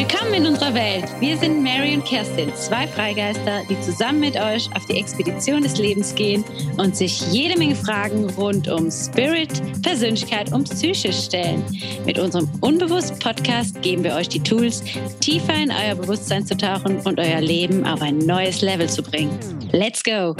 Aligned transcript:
Willkommen 0.00 0.32
in 0.32 0.46
unserer 0.46 0.72
Welt. 0.72 1.04
Wir 1.20 1.36
sind 1.36 1.62
Mary 1.62 1.94
und 1.94 2.06
Kerstin, 2.06 2.50
zwei 2.54 2.86
Freigeister, 2.86 3.60
die 3.68 3.78
zusammen 3.82 4.20
mit 4.20 4.34
euch 4.34 4.74
auf 4.74 4.86
die 4.86 4.96
Expedition 4.98 5.62
des 5.62 5.76
Lebens 5.76 6.14
gehen 6.14 6.42
und 6.78 6.96
sich 6.96 7.20
jede 7.30 7.58
Menge 7.58 7.74
Fragen 7.74 8.24
rund 8.30 8.66
um 8.66 8.90
Spirit, 8.90 9.60
Persönlichkeit 9.82 10.54
und 10.54 10.70
Psyche 10.70 11.12
stellen. 11.12 11.62
Mit 12.06 12.18
unserem 12.18 12.48
Unbewusst-Podcast 12.62 13.82
geben 13.82 14.02
wir 14.02 14.14
euch 14.14 14.30
die 14.30 14.42
Tools, 14.42 14.82
tiefer 15.20 15.54
in 15.54 15.70
euer 15.70 15.96
Bewusstsein 15.96 16.46
zu 16.46 16.56
tauchen 16.56 17.00
und 17.00 17.20
euer 17.20 17.42
Leben 17.42 17.84
auf 17.84 18.00
ein 18.00 18.16
neues 18.16 18.62
Level 18.62 18.88
zu 18.88 19.02
bringen. 19.02 19.38
Let's 19.70 20.02
go! 20.02 20.34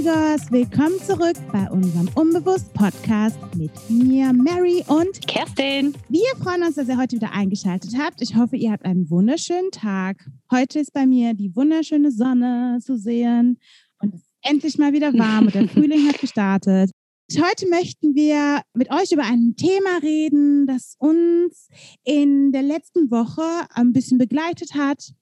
Amigos, 0.00 0.50
willkommen 0.50 0.98
zurück 1.06 1.36
bei 1.52 1.70
unserem 1.70 2.08
Unbewusst-Podcast 2.14 3.36
mit 3.54 3.70
mir, 3.90 4.32
Mary 4.32 4.82
und 4.86 5.26
Kerstin. 5.26 5.94
Wir 6.08 6.34
freuen 6.42 6.62
uns, 6.62 6.76
dass 6.76 6.88
ihr 6.88 6.96
heute 6.96 7.16
wieder 7.16 7.32
eingeschaltet 7.32 7.92
habt. 7.98 8.22
Ich 8.22 8.34
hoffe, 8.34 8.56
ihr 8.56 8.72
habt 8.72 8.86
einen 8.86 9.10
wunderschönen 9.10 9.70
Tag. 9.72 10.26
Heute 10.50 10.78
ist 10.78 10.94
bei 10.94 11.04
mir 11.04 11.34
die 11.34 11.54
wunderschöne 11.54 12.12
Sonne 12.12 12.78
zu 12.80 12.96
sehen 12.96 13.58
und 14.00 14.14
es 14.14 14.22
ist 14.22 14.34
endlich 14.40 14.78
mal 14.78 14.94
wieder 14.94 15.12
warm 15.12 15.46
und 15.46 15.54
der 15.54 15.68
Frühling 15.68 16.08
hat 16.08 16.18
gestartet. 16.18 16.90
Heute 17.32 17.68
möchten 17.68 18.14
wir 18.14 18.62
mit 18.72 18.90
euch 18.90 19.12
über 19.12 19.24
ein 19.24 19.54
Thema 19.56 19.98
reden, 20.02 20.66
das 20.66 20.94
uns 20.98 21.68
in 22.04 22.52
der 22.52 22.62
letzten 22.62 23.10
Woche 23.10 23.66
ein 23.74 23.92
bisschen 23.92 24.16
begleitet 24.16 24.74
hat. 24.74 25.12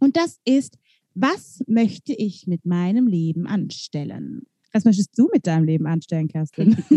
Und 0.00 0.16
das 0.16 0.38
ist 0.44 0.76
was 1.14 1.62
möchte 1.66 2.12
ich 2.12 2.46
mit 2.46 2.64
meinem 2.64 3.06
Leben 3.06 3.46
anstellen? 3.46 4.46
Was 4.72 4.84
möchtest 4.84 5.18
du 5.18 5.28
mit 5.32 5.46
deinem 5.46 5.64
Leben 5.64 5.86
anstellen, 5.86 6.28
Kerstin? 6.28 6.76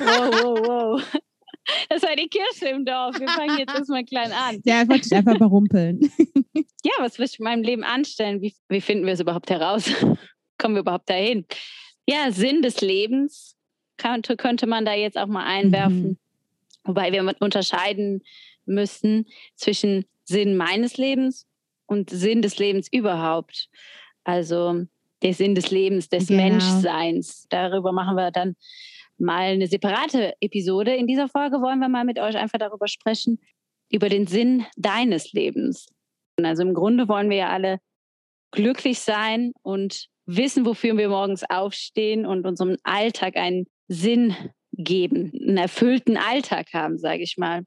wow, 0.00 0.30
wow, 0.30 0.58
wow. 0.66 1.02
Das 1.88 2.02
war 2.02 2.16
die 2.16 2.28
Kirsche 2.28 2.68
im 2.74 2.84
Dorf. 2.84 3.18
Wir 3.18 3.28
fangen 3.28 3.58
jetzt 3.58 3.74
erstmal 3.74 4.04
klein 4.04 4.32
an. 4.32 4.60
Ja, 4.64 4.88
wollte 4.88 5.06
ich 5.06 5.14
einfach 5.14 5.34
überrumpeln. 5.34 6.00
Ja, 6.84 6.90
was 6.98 7.16
will 7.16 7.26
ich 7.26 7.38
mit 7.38 7.44
meinem 7.44 7.62
Leben 7.62 7.84
anstellen? 7.84 8.40
Wie, 8.42 8.52
wie 8.68 8.80
finden 8.80 9.06
wir 9.06 9.12
es 9.12 9.20
überhaupt 9.20 9.50
heraus? 9.50 9.88
Kommen 10.58 10.74
wir 10.74 10.80
überhaupt 10.80 11.08
dahin? 11.08 11.46
Ja, 12.08 12.32
Sinn 12.32 12.60
des 12.60 12.80
Lebens 12.80 13.56
könnte, 13.98 14.36
könnte 14.36 14.66
man 14.66 14.84
da 14.84 14.92
jetzt 14.92 15.16
auch 15.16 15.28
mal 15.28 15.46
einwerfen. 15.46 16.02
Mhm. 16.02 16.16
Wobei 16.82 17.12
wir 17.12 17.36
unterscheiden 17.38 18.24
müssen 18.66 19.26
zwischen 19.54 20.06
Sinn 20.24 20.56
meines 20.56 20.96
Lebens 20.96 21.46
und 21.92 22.10
Sinn 22.10 22.42
des 22.42 22.58
Lebens 22.58 22.88
überhaupt. 22.90 23.68
Also 24.24 24.86
der 25.22 25.34
Sinn 25.34 25.54
des 25.54 25.70
Lebens, 25.70 26.08
des 26.08 26.26
genau. 26.26 26.42
Menschseins. 26.42 27.46
Darüber 27.50 27.92
machen 27.92 28.16
wir 28.16 28.30
dann 28.30 28.56
mal 29.18 29.52
eine 29.52 29.66
separate 29.66 30.34
Episode. 30.40 30.94
In 30.94 31.06
dieser 31.06 31.28
Folge 31.28 31.60
wollen 31.60 31.78
wir 31.78 31.88
mal 31.88 32.04
mit 32.04 32.18
euch 32.18 32.36
einfach 32.36 32.58
darüber 32.58 32.88
sprechen, 32.88 33.38
über 33.90 34.08
den 34.08 34.26
Sinn 34.26 34.64
deines 34.76 35.32
Lebens. 35.32 35.86
Also 36.42 36.62
im 36.62 36.74
Grunde 36.74 37.08
wollen 37.08 37.30
wir 37.30 37.36
ja 37.36 37.48
alle 37.50 37.78
glücklich 38.50 38.98
sein 39.00 39.52
und 39.62 40.06
wissen, 40.26 40.64
wofür 40.66 40.96
wir 40.96 41.08
morgens 41.08 41.44
aufstehen 41.48 42.26
und 42.26 42.46
unserem 42.46 42.76
Alltag 42.82 43.36
einen 43.36 43.66
Sinn 43.88 44.34
geben, 44.72 45.30
einen 45.34 45.58
erfüllten 45.58 46.16
Alltag 46.16 46.68
haben, 46.72 46.98
sage 46.98 47.22
ich 47.22 47.36
mal 47.36 47.64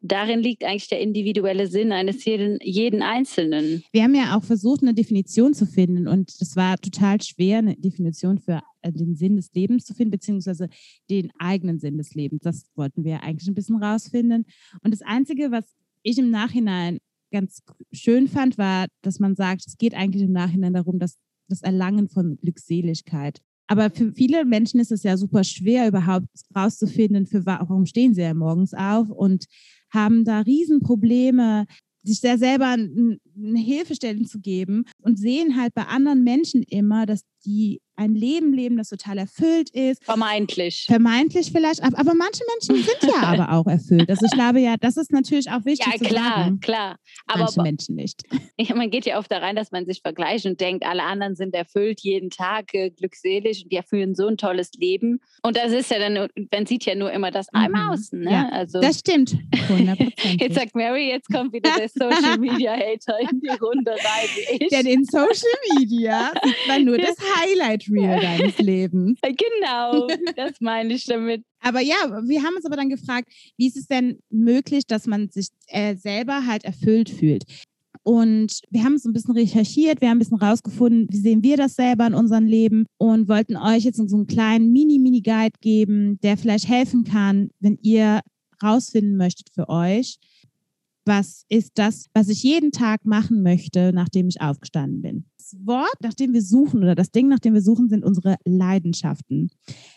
darin 0.00 0.40
liegt 0.40 0.64
eigentlich 0.64 0.88
der 0.88 1.00
individuelle 1.00 1.66
Sinn 1.66 1.92
eines 1.92 2.24
jeden, 2.24 2.58
jeden 2.62 3.02
Einzelnen. 3.02 3.82
Wir 3.92 4.02
haben 4.02 4.14
ja 4.14 4.36
auch 4.36 4.44
versucht, 4.44 4.82
eine 4.82 4.94
Definition 4.94 5.54
zu 5.54 5.66
finden 5.66 6.08
und 6.08 6.30
es 6.40 6.56
war 6.56 6.78
total 6.78 7.20
schwer, 7.22 7.58
eine 7.58 7.76
Definition 7.76 8.38
für 8.38 8.60
äh, 8.82 8.92
den 8.92 9.14
Sinn 9.16 9.36
des 9.36 9.52
Lebens 9.52 9.84
zu 9.84 9.94
finden, 9.94 10.10
beziehungsweise 10.10 10.68
den 11.08 11.30
eigenen 11.38 11.78
Sinn 11.78 11.98
des 11.98 12.14
Lebens. 12.14 12.42
Das 12.42 12.64
wollten 12.74 13.04
wir 13.04 13.22
eigentlich 13.22 13.48
ein 13.48 13.54
bisschen 13.54 13.82
rausfinden. 13.82 14.46
Und 14.82 14.92
das 14.92 15.02
Einzige, 15.02 15.50
was 15.50 15.64
ich 16.02 16.18
im 16.18 16.30
Nachhinein 16.30 16.98
ganz 17.30 17.62
schön 17.92 18.26
fand, 18.26 18.58
war, 18.58 18.86
dass 19.02 19.20
man 19.20 19.36
sagt, 19.36 19.66
es 19.66 19.76
geht 19.76 19.94
eigentlich 19.94 20.22
im 20.22 20.32
Nachhinein 20.32 20.72
darum, 20.72 20.98
dass 20.98 21.18
das 21.48 21.62
Erlangen 21.62 22.08
von 22.08 22.36
Glückseligkeit. 22.36 23.40
Aber 23.66 23.88
für 23.90 24.12
viele 24.12 24.44
Menschen 24.44 24.80
ist 24.80 24.90
es 24.90 25.04
ja 25.04 25.16
super 25.16 25.44
schwer, 25.44 25.86
überhaupt 25.86 26.26
rauszufinden, 26.56 27.26
für 27.26 27.46
warum 27.46 27.86
stehen 27.86 28.14
sie 28.14 28.22
ja 28.22 28.34
morgens 28.34 28.74
auf 28.74 29.10
und 29.10 29.46
haben 29.90 30.24
da 30.24 30.40
Riesenprobleme, 30.40 31.66
sich 32.02 32.20
da 32.20 32.38
selber 32.38 32.66
eine 32.66 33.18
Hilfestellung 33.58 34.24
zu 34.26 34.40
geben 34.40 34.84
und 35.02 35.18
sehen 35.18 35.56
halt 35.56 35.74
bei 35.74 35.82
anderen 35.82 36.22
Menschen 36.24 36.62
immer, 36.62 37.06
dass 37.06 37.22
die 37.44 37.80
ein 38.00 38.14
Leben 38.14 38.52
leben, 38.54 38.78
das 38.78 38.88
total 38.88 39.18
erfüllt 39.18 39.70
ist. 39.70 40.02
Vermeintlich. 40.04 40.86
Vermeintlich 40.86 41.52
vielleicht, 41.52 41.82
aber 41.82 42.14
manche 42.14 42.42
Menschen 42.54 42.82
sind 42.82 43.12
ja 43.12 43.22
aber 43.22 43.52
auch 43.52 43.66
erfüllt. 43.66 44.08
Also 44.08 44.24
ich 44.24 44.32
glaube 44.32 44.60
ja, 44.60 44.76
das 44.80 44.96
ist 44.96 45.12
natürlich 45.12 45.50
auch 45.50 45.64
wichtig. 45.66 46.00
Ja, 46.00 46.08
klar, 46.08 46.36
sagen. 46.36 46.60
klar. 46.60 46.96
Aber 47.26 47.40
manche 47.40 47.62
Menschen 47.62 47.94
nicht. 47.96 48.22
Ja, 48.58 48.74
man 48.74 48.90
geht 48.90 49.06
ja 49.06 49.18
oft 49.18 49.30
da 49.30 49.38
rein, 49.38 49.56
dass 49.56 49.70
man 49.70 49.86
sich 49.86 50.02
vergleicht 50.02 50.44
und 50.44 50.60
denkt, 50.60 50.84
alle 50.84 51.02
anderen 51.02 51.34
sind 51.34 51.54
erfüllt, 51.54 52.00
jeden 52.02 52.28
Tag 52.28 52.74
äh, 52.74 52.90
glückselig 52.90 53.62
und 53.62 53.72
die 53.72 53.76
erfüllen 53.76 54.14
so 54.14 54.26
ein 54.26 54.36
tolles 54.36 54.72
Leben. 54.74 55.20
Und 55.42 55.56
das 55.56 55.72
ist 55.72 55.90
ja 55.90 55.98
dann, 55.98 56.28
man 56.52 56.66
sieht 56.66 56.84
ja 56.84 56.94
nur 56.94 57.10
immer 57.10 57.30
das 57.30 57.46
mhm. 57.52 57.74
außen. 57.74 58.20
Ne? 58.20 58.30
Ja, 58.30 58.48
also, 58.50 58.80
das 58.80 58.98
stimmt. 58.98 59.32
100%. 59.54 60.40
Jetzt 60.40 60.56
sagt 60.56 60.74
Mary, 60.74 61.08
jetzt 61.08 61.32
kommt 61.32 61.54
wieder 61.54 61.70
der 61.76 61.88
Social 61.88 62.38
Media 62.38 62.72
Hater 62.72 63.18
in 63.20 63.40
die 63.40 63.48
Runde 63.48 63.92
rein. 63.92 64.68
Denn 64.70 64.86
in 64.86 65.04
Social 65.04 65.32
Media 65.78 66.32
sieht 66.44 66.68
man 66.68 66.84
nur 66.84 66.98
das 66.98 67.16
Highlight 67.40 67.89
Reel 67.90 68.20
deines 68.20 68.58
Lebens. 68.58 69.18
Genau, 69.22 70.06
das 70.36 70.60
meine 70.60 70.94
ich 70.94 71.04
damit. 71.04 71.44
Aber 71.60 71.80
ja, 71.80 71.94
wir 72.26 72.42
haben 72.42 72.54
uns 72.56 72.64
aber 72.64 72.76
dann 72.76 72.88
gefragt, 72.88 73.28
wie 73.56 73.66
ist 73.66 73.76
es 73.76 73.86
denn 73.86 74.18
möglich, 74.30 74.86
dass 74.86 75.06
man 75.06 75.28
sich 75.30 75.48
äh, 75.68 75.96
selber 75.96 76.46
halt 76.46 76.64
erfüllt 76.64 77.10
fühlt? 77.10 77.44
Und 78.02 78.62
wir 78.70 78.82
haben 78.84 78.96
so 78.98 79.10
ein 79.10 79.12
bisschen 79.12 79.34
recherchiert, 79.34 80.00
wir 80.00 80.08
haben 80.08 80.16
ein 80.16 80.20
bisschen 80.20 80.38
rausgefunden, 80.38 81.06
wie 81.10 81.18
sehen 81.18 81.42
wir 81.42 81.56
das 81.56 81.74
selber 81.74 82.06
in 82.06 82.14
unserem 82.14 82.46
Leben 82.46 82.86
und 82.96 83.28
wollten 83.28 83.56
euch 83.56 83.84
jetzt 83.84 83.98
so 83.98 84.16
einen 84.16 84.26
kleinen 84.26 84.72
Mini-Mini-Guide 84.72 85.58
geben, 85.60 86.18
der 86.22 86.38
vielleicht 86.38 86.66
helfen 86.66 87.04
kann, 87.04 87.50
wenn 87.60 87.78
ihr 87.82 88.20
rausfinden 88.62 89.16
möchtet 89.16 89.50
für 89.52 89.68
euch, 89.68 90.18
was 91.04 91.44
ist 91.48 91.72
das, 91.74 92.06
was 92.14 92.28
ich 92.28 92.42
jeden 92.42 92.72
Tag 92.72 93.04
machen 93.04 93.42
möchte, 93.42 93.92
nachdem 93.92 94.28
ich 94.28 94.40
aufgestanden 94.40 95.02
bin. 95.02 95.24
Das 95.50 95.66
Wort, 95.66 95.96
nach 96.02 96.14
dem 96.14 96.32
wir 96.32 96.42
suchen 96.42 96.82
oder 96.82 96.94
das 96.94 97.10
Ding, 97.10 97.28
nach 97.28 97.40
dem 97.40 97.54
wir 97.54 97.62
suchen, 97.62 97.88
sind 97.88 98.04
unsere 98.04 98.36
Leidenschaften. 98.44 99.50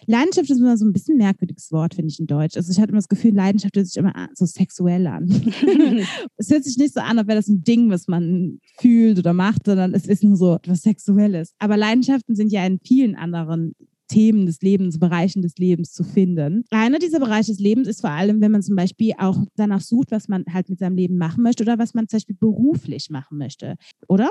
Leidenschaft 0.07 0.49
ist 0.49 0.57
immer 0.57 0.77
so 0.77 0.85
ein 0.85 0.93
bisschen 0.93 1.15
ein 1.15 1.25
merkwürdiges 1.25 1.71
Wort, 1.71 1.93
finde 1.93 2.11
ich 2.11 2.19
in 2.19 2.27
Deutsch. 2.27 2.57
Also 2.57 2.71
ich 2.71 2.79
hatte 2.79 2.89
immer 2.89 2.99
das 2.99 3.07
Gefühl, 3.07 3.33
Leidenschaft 3.35 3.75
hört 3.75 3.85
sich 3.85 3.97
immer 3.97 4.13
so 4.33 4.45
sexuell 4.45 5.05
an. 5.05 5.27
es 6.37 6.49
hört 6.49 6.63
sich 6.63 6.77
nicht 6.77 6.93
so 6.93 7.01
an, 7.01 7.19
als 7.19 7.27
wäre 7.27 7.37
das 7.37 7.47
ein 7.47 7.63
Ding, 7.63 7.89
was 7.89 8.07
man 8.07 8.59
fühlt 8.79 9.19
oder 9.19 9.33
macht, 9.33 9.65
sondern 9.65 9.93
es 9.93 10.07
ist 10.07 10.23
nur 10.23 10.37
so 10.37 10.55
etwas 10.55 10.81
Sexuelles. 10.81 11.53
Aber 11.59 11.77
Leidenschaften 11.77 12.35
sind 12.35 12.51
ja 12.51 12.65
in 12.65 12.79
vielen 12.83 13.15
anderen 13.15 13.73
Themen 14.07 14.45
des 14.45 14.61
Lebens, 14.61 14.99
Bereichen 14.99 15.41
des 15.41 15.55
Lebens 15.57 15.91
zu 15.91 16.03
finden. 16.03 16.65
Einer 16.71 16.99
dieser 16.99 17.19
Bereiche 17.19 17.51
des 17.51 17.59
Lebens 17.59 17.87
ist 17.87 18.01
vor 18.01 18.11
allem, 18.11 18.41
wenn 18.41 18.51
man 18.51 18.61
zum 18.61 18.75
Beispiel 18.75 19.13
auch 19.17 19.37
danach 19.55 19.81
sucht, 19.81 20.11
was 20.11 20.27
man 20.27 20.45
halt 20.51 20.69
mit 20.69 20.79
seinem 20.79 20.95
Leben 20.95 21.17
machen 21.17 21.43
möchte 21.43 21.63
oder 21.63 21.77
was 21.77 21.93
man 21.93 22.07
zum 22.07 22.17
Beispiel 22.17 22.37
beruflich 22.39 23.09
machen 23.09 23.37
möchte, 23.37 23.75
oder? 24.07 24.29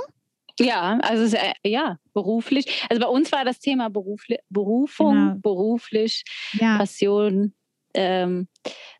Ja, 0.64 0.98
also 1.02 1.36
äh, 1.36 1.52
ja, 1.64 1.98
beruflich. 2.12 2.86
Also 2.88 3.00
bei 3.00 3.08
uns 3.08 3.32
war 3.32 3.44
das 3.44 3.58
Thema 3.58 3.90
Berufli 3.90 4.38
Berufung, 4.48 5.14
genau. 5.14 5.34
beruflich, 5.40 6.24
ja. 6.54 6.78
Passion. 6.78 7.54
Ähm, 7.94 8.48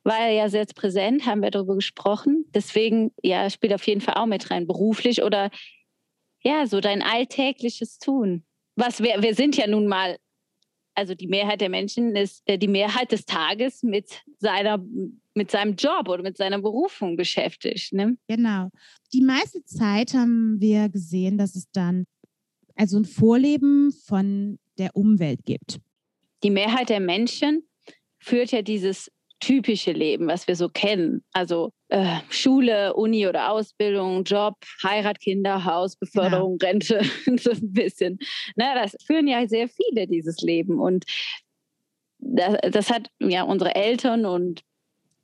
war 0.04 0.28
ja 0.28 0.50
sehr 0.50 0.66
präsent, 0.66 1.24
haben 1.24 1.42
wir 1.42 1.50
darüber 1.50 1.74
gesprochen. 1.74 2.44
Deswegen, 2.54 3.12
ja, 3.22 3.48
spielt 3.48 3.72
auf 3.72 3.86
jeden 3.86 4.02
Fall 4.02 4.14
auch 4.14 4.26
mit 4.26 4.50
rein, 4.50 4.66
beruflich 4.66 5.22
oder 5.22 5.50
ja, 6.42 6.66
so 6.66 6.80
dein 6.80 7.00
alltägliches 7.00 7.98
Tun. 7.98 8.44
Was 8.76 9.02
wir, 9.02 9.22
wir 9.22 9.34
sind 9.34 9.56
ja 9.56 9.66
nun 9.66 9.86
mal 9.86 10.18
also 10.94 11.14
die 11.14 11.26
Mehrheit 11.26 11.60
der 11.60 11.68
Menschen 11.68 12.16
ist 12.16 12.42
äh, 12.46 12.58
die 12.58 12.68
Mehrheit 12.68 13.12
des 13.12 13.24
Tages 13.24 13.82
mit 13.82 14.22
seiner 14.38 14.78
mit 15.34 15.50
seinem 15.50 15.76
Job 15.76 16.08
oder 16.08 16.22
mit 16.22 16.36
seiner 16.36 16.60
Berufung 16.60 17.16
beschäftigt. 17.16 17.92
Ne? 17.92 18.16
Genau. 18.28 18.70
Die 19.12 19.22
meiste 19.22 19.64
Zeit 19.64 20.14
haben 20.14 20.60
wir 20.60 20.88
gesehen, 20.88 21.38
dass 21.38 21.54
es 21.54 21.70
dann 21.72 22.04
also 22.76 22.98
ein 22.98 23.04
Vorleben 23.04 23.92
von 24.06 24.58
der 24.78 24.96
Umwelt 24.96 25.44
gibt. 25.44 25.78
Die 26.42 26.50
Mehrheit 26.50 26.88
der 26.88 27.00
Menschen 27.00 27.68
führt 28.18 28.52
ja 28.52 28.62
dieses 28.62 29.10
typische 29.40 29.90
Leben, 29.90 30.28
was 30.28 30.46
wir 30.46 30.54
so 30.54 30.68
kennen. 30.68 31.24
Also 31.32 31.72
äh, 31.88 32.18
Schule, 32.30 32.94
Uni 32.94 33.26
oder 33.26 33.50
Ausbildung, 33.50 34.22
Job, 34.22 34.54
Heirat, 34.84 35.18
Kinder, 35.20 35.64
Haus, 35.64 35.96
Beförderung, 35.96 36.58
ja. 36.62 36.68
Rente, 36.68 37.02
so 37.38 37.50
ein 37.50 37.72
bisschen. 37.72 38.18
Ne, 38.54 38.72
das 38.74 38.96
führen 39.04 39.26
ja 39.26 39.46
sehr 39.48 39.68
viele 39.68 40.06
dieses 40.06 40.40
Leben. 40.42 40.78
Und 40.78 41.04
das, 42.18 42.56
das 42.70 42.90
hat 42.90 43.08
ja 43.18 43.42
unsere 43.42 43.74
Eltern 43.74 44.26
und 44.26 44.62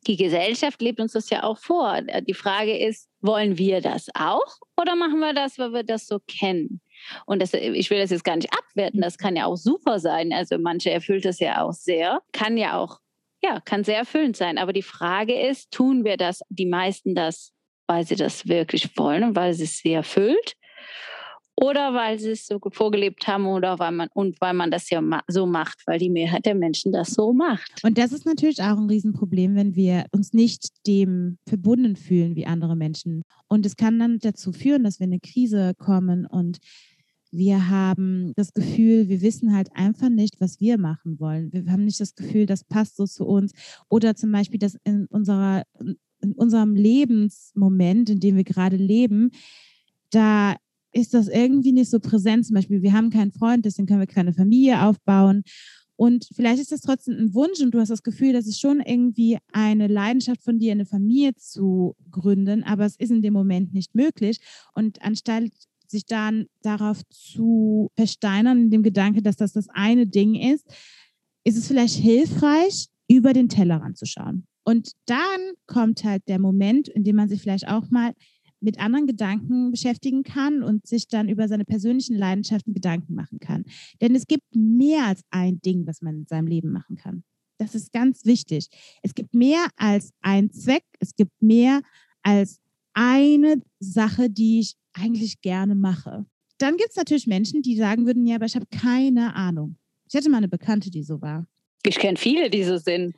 die 0.09 0.17
Gesellschaft 0.17 0.81
lebt 0.81 1.01
uns 1.01 1.13
das 1.13 1.29
ja 1.29 1.43
auch 1.43 1.59
vor. 1.59 2.01
Die 2.27 2.35
Frage 2.35 2.77
ist, 2.77 3.09
wollen 3.21 3.59
wir 3.59 3.83
das 3.83 4.09
auch 4.15 4.57
oder 4.77 4.97
machen 4.97 5.21
wir 5.21 5.35
das, 5.35 5.59
weil 5.59 5.73
wir 5.73 5.83
das 5.85 6.07
so 6.07 6.19
kennen? 6.27 6.81
Und 7.27 7.43
das, 7.43 7.53
ich 7.53 7.91
will 7.91 7.99
das 7.99 8.11
jetzt 8.11 8.25
gar 8.25 8.37
nicht 8.37 8.53
abwerten, 8.53 9.03
das 9.03 9.19
kann 9.19 9.37
ja 9.37 9.45
auch 9.45 9.57
super 9.57 10.01
sein. 10.01 10.33
Also 10.33 10.59
manche 10.59 10.91
erfüllt 10.91 11.27
das 11.27 11.39
ja 11.39 11.63
auch 11.63 11.73
sehr, 11.73 12.23
kann 12.33 12.57
ja 12.57 12.79
auch, 12.79 12.99
ja, 13.43 13.61
kann 13.61 13.85
sehr 13.85 13.99
erfüllend 13.99 14.37
sein. 14.37 14.57
Aber 14.57 14.73
die 14.73 14.83
Frage 14.83 15.39
ist, 15.39 15.71
tun 15.71 16.05
wir 16.05 16.17
das, 16.17 16.41
die 16.49 16.67
meisten 16.67 17.15
das, 17.15 17.53
weil 17.87 18.07
sie 18.07 18.17
das 18.17 18.49
wirklich 18.49 18.97
wollen 18.97 19.23
und 19.25 19.37
weil 19.37 19.51
es 19.51 19.59
sie 19.79 19.93
erfüllt? 19.93 20.55
Oder 21.61 21.93
weil 21.93 22.19
sie 22.21 22.31
es 22.31 22.47
so 22.47 22.61
vorgelebt 22.71 23.27
haben 23.27 23.47
oder 23.47 23.79
weil 23.79 23.91
man 23.91 24.09
und 24.15 24.41
weil 24.41 24.55
man 24.55 24.71
das 24.71 24.91
ja 24.91 25.03
so 25.27 25.47
macht, 25.47 25.83
weil 25.87 25.99
die 25.99 26.11
Mehrheit 26.11 26.47
der 26.47 26.55
Menschen 26.55 26.93
das 26.93 27.11
so 27.11 27.33
macht. 27.33 27.83
Und 27.83 27.99
das 27.99 28.13
ist 28.13 28.27
natürlich 28.27 28.63
auch 28.63 28.77
ein 28.77 28.89
Riesenproblem, 28.89 29.57
wenn 29.57 29.75
wir 29.75 30.07
uns 30.13 30.33
nicht 30.33 30.87
dem 30.87 31.39
verbunden 31.49 31.97
fühlen 31.97 32.37
wie 32.37 32.47
andere 32.47 32.77
Menschen. 32.77 33.23
Und 33.49 33.67
es 33.67 33.75
kann 33.75 33.99
dann 33.99 34.21
dazu 34.21 34.53
führen, 34.53 34.85
dass 34.85 35.01
wir 35.01 35.07
in 35.07 35.13
eine 35.13 35.21
Krise 35.21 35.73
kommen 35.77 36.27
und 36.27 36.59
wir 37.31 37.69
haben 37.69 38.33
das 38.37 38.55
Gefühl, 38.55 39.09
wir 39.09 39.21
wissen 39.21 39.55
halt 39.55 39.69
einfach 39.75 40.09
nicht, 40.09 40.41
was 40.41 40.61
wir 40.61 40.79
machen 40.79 41.21
wollen. 41.21 41.53
Wir 41.53 41.71
haben 41.71 41.85
nicht 41.85 42.01
das 42.01 42.15
Gefühl, 42.15 42.47
das 42.47 42.65
passt 42.65 42.97
so 42.97 43.05
zu 43.05 43.27
uns. 43.27 43.53
Oder 43.91 44.15
zum 44.15 44.33
Beispiel, 44.33 44.59
dass 44.59 44.79
in 44.85 45.07
unserer 45.07 45.65
in 46.21 46.33
unserem 46.33 46.75
Lebensmoment, 46.75 48.11
in 48.11 48.19
dem 48.19 48.37
wir 48.37 48.45
gerade 48.45 48.77
leben, 48.77 49.31
da 50.11 50.57
ist 50.93 51.15
das 51.15 51.29
irgendwie 51.29 51.73
nicht 51.73 51.91
so 51.91 52.01
präsent. 52.01 52.47
Zum 52.47 52.55
Beispiel, 52.55 52.83
wir 52.83 52.93
haben 52.93 53.11
keinen 53.11 53.33
Freund, 53.33 53.65
deswegen 53.65 53.87
können 53.87 54.01
wir 54.01 54.07
keine 54.07 54.33
Familie 54.33 54.83
aufbauen. 54.83 55.43
Und 55.97 56.29
vielleicht 56.33 56.61
ist 56.61 56.71
das 56.71 56.83
trotzdem 56.83 57.17
ein 57.19 57.35
Wunsch 57.35 57.61
und 57.61 57.73
du 57.73 57.81
hast 57.81 57.89
das 57.89 58.05
Gefühl, 58.05 58.33
das 58.33 58.47
ist 58.47 58.61
schon 58.61 58.81
irgendwie 58.81 59.39
eine 59.53 59.89
Leidenschaft 59.89 60.45
von 60.45 60.59
dir, 60.61 60.71
eine 60.71 60.87
Familie 60.87 61.35
zu 61.35 61.97
gründen, 62.11 62.63
aber 62.63 62.87
es 62.87 62.95
ist 62.97 63.11
in 63.11 63.21
dem 63.21 63.33
Moment 63.33 63.75
nicht 63.75 63.97
möglich. 63.97 64.39
Und 64.75 65.03
anstatt 65.03 65.51
sich 65.89 66.07
dann 66.07 66.47
darauf 66.63 67.03
zu 67.09 67.91
versteinern, 67.97 68.61
in 68.61 68.71
dem 68.71 68.85
Gedanke, 68.85 69.23
dass 69.23 69.37
das 69.37 69.53
das 69.55 69.69
eine 69.71 70.07
Ding 70.07 70.37
ist, 70.37 70.67
ist 71.43 71.57
es 71.57 71.67
vielleicht 71.67 71.97
hilfreich, 71.97 72.87
über 73.09 73.33
den 73.33 73.49
Tellerrand 73.49 73.97
zu 73.97 74.07
schauen. 74.07 74.47
Und 74.65 74.93
dann 75.07 75.41
kommt 75.67 76.05
halt 76.05 76.29
der 76.29 76.39
Moment, 76.39 76.89
in 76.89 77.03
dem 77.03 77.17
man 77.17 77.29
sich 77.29 77.41
vielleicht 77.41 77.67
auch 77.69 77.91
mal 77.91 78.13
mit 78.61 78.79
anderen 78.79 79.07
Gedanken 79.07 79.71
beschäftigen 79.71 80.23
kann 80.23 80.63
und 80.63 80.87
sich 80.87 81.09
dann 81.09 81.29
über 81.29 81.49
seine 81.49 81.65
persönlichen 81.65 82.17
Leidenschaften 82.17 82.75
Gedanken 82.75 83.15
machen 83.15 83.39
kann. 83.39 83.65
Denn 84.01 84.15
es 84.15 84.27
gibt 84.27 84.45
mehr 84.55 85.07
als 85.07 85.23
ein 85.31 85.61
Ding, 85.61 85.87
was 85.87 86.03
man 86.03 86.19
in 86.19 86.27
seinem 86.27 86.47
Leben 86.47 86.73
machen 86.73 86.97
kann. 86.97 87.25
Das 87.59 87.75
ist 87.75 87.93
ganz 87.93 88.25
wichtig. 88.25 88.69
Es 89.03 89.15
gibt 89.15 89.35
mehr 89.35 89.67
als 89.77 90.13
ein 90.21 90.51
Zweck. 90.53 90.85
Es 91.01 91.15
gibt 91.17 91.43
mehr 91.43 91.83
als 92.23 92.61
eine 92.93 93.61
Sache, 93.81 94.31
die 94.31 94.61
ich 94.61 94.75
eigentlich 94.93 95.41
gerne 95.41 95.75
mache. 95.75 96.25
Dann 96.59 96.77
gibt 96.77 96.91
es 96.91 96.97
natürlich 96.97 97.27
Menschen, 97.27 97.63
die 97.63 97.77
sagen 97.77 98.07
würden, 98.07 98.27
ja, 98.27 98.37
aber 98.37 98.47
ich 98.47 98.57
habe 98.57 98.67
keine 98.67 99.35
Ahnung. 99.35 99.77
Ich 100.09 100.17
hatte 100.17 100.31
mal 100.31 100.39
eine 100.39 100.49
Bekannte, 100.49 100.91
die 100.91 101.03
so 101.03 101.21
war. 101.21 101.47
Ich 101.85 101.99
kenne 101.99 102.17
viele, 102.17 102.51
die 102.51 102.65
so 102.65 102.77
sind. 102.77 103.15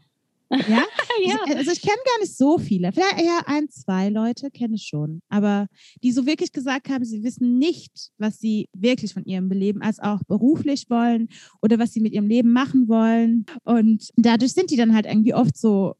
Ja? 0.50 0.85
ja. 1.25 1.38
Also 1.56 1.70
ich 1.70 1.81
kenne 1.81 1.97
gar 2.05 2.20
nicht 2.20 2.37
so 2.37 2.58
viele. 2.58 2.93
Vielleicht 2.93 3.20
eher 3.20 3.43
ein, 3.47 3.69
zwei 3.69 4.08
Leute 4.08 4.50
kenne 4.50 4.75
ich 4.75 4.87
schon. 4.87 5.23
Aber 5.29 5.67
die 6.02 6.12
so 6.12 6.26
wirklich 6.26 6.52
gesagt 6.52 6.88
haben, 6.88 7.05
sie 7.05 7.23
wissen 7.23 7.58
nicht, 7.58 8.11
was 8.19 8.38
sie 8.38 8.69
wirklich 8.73 9.14
von 9.14 9.25
ihrem 9.25 9.49
Leben 9.50 9.82
als 9.82 10.00
auch 10.00 10.23
beruflich 10.25 10.91
wollen 10.91 11.29
oder 11.62 11.79
was 11.79 11.93
sie 11.93 12.00
mit 12.00 12.12
ihrem 12.12 12.26
Leben 12.26 12.52
machen 12.52 12.88
wollen. 12.88 13.47
Und 13.64 14.11
dadurch 14.17 14.52
sind 14.52 14.70
die 14.70 14.76
dann 14.76 14.94
halt 14.94 15.06
irgendwie 15.06 15.35
oft 15.35 15.56
so, 15.56 15.94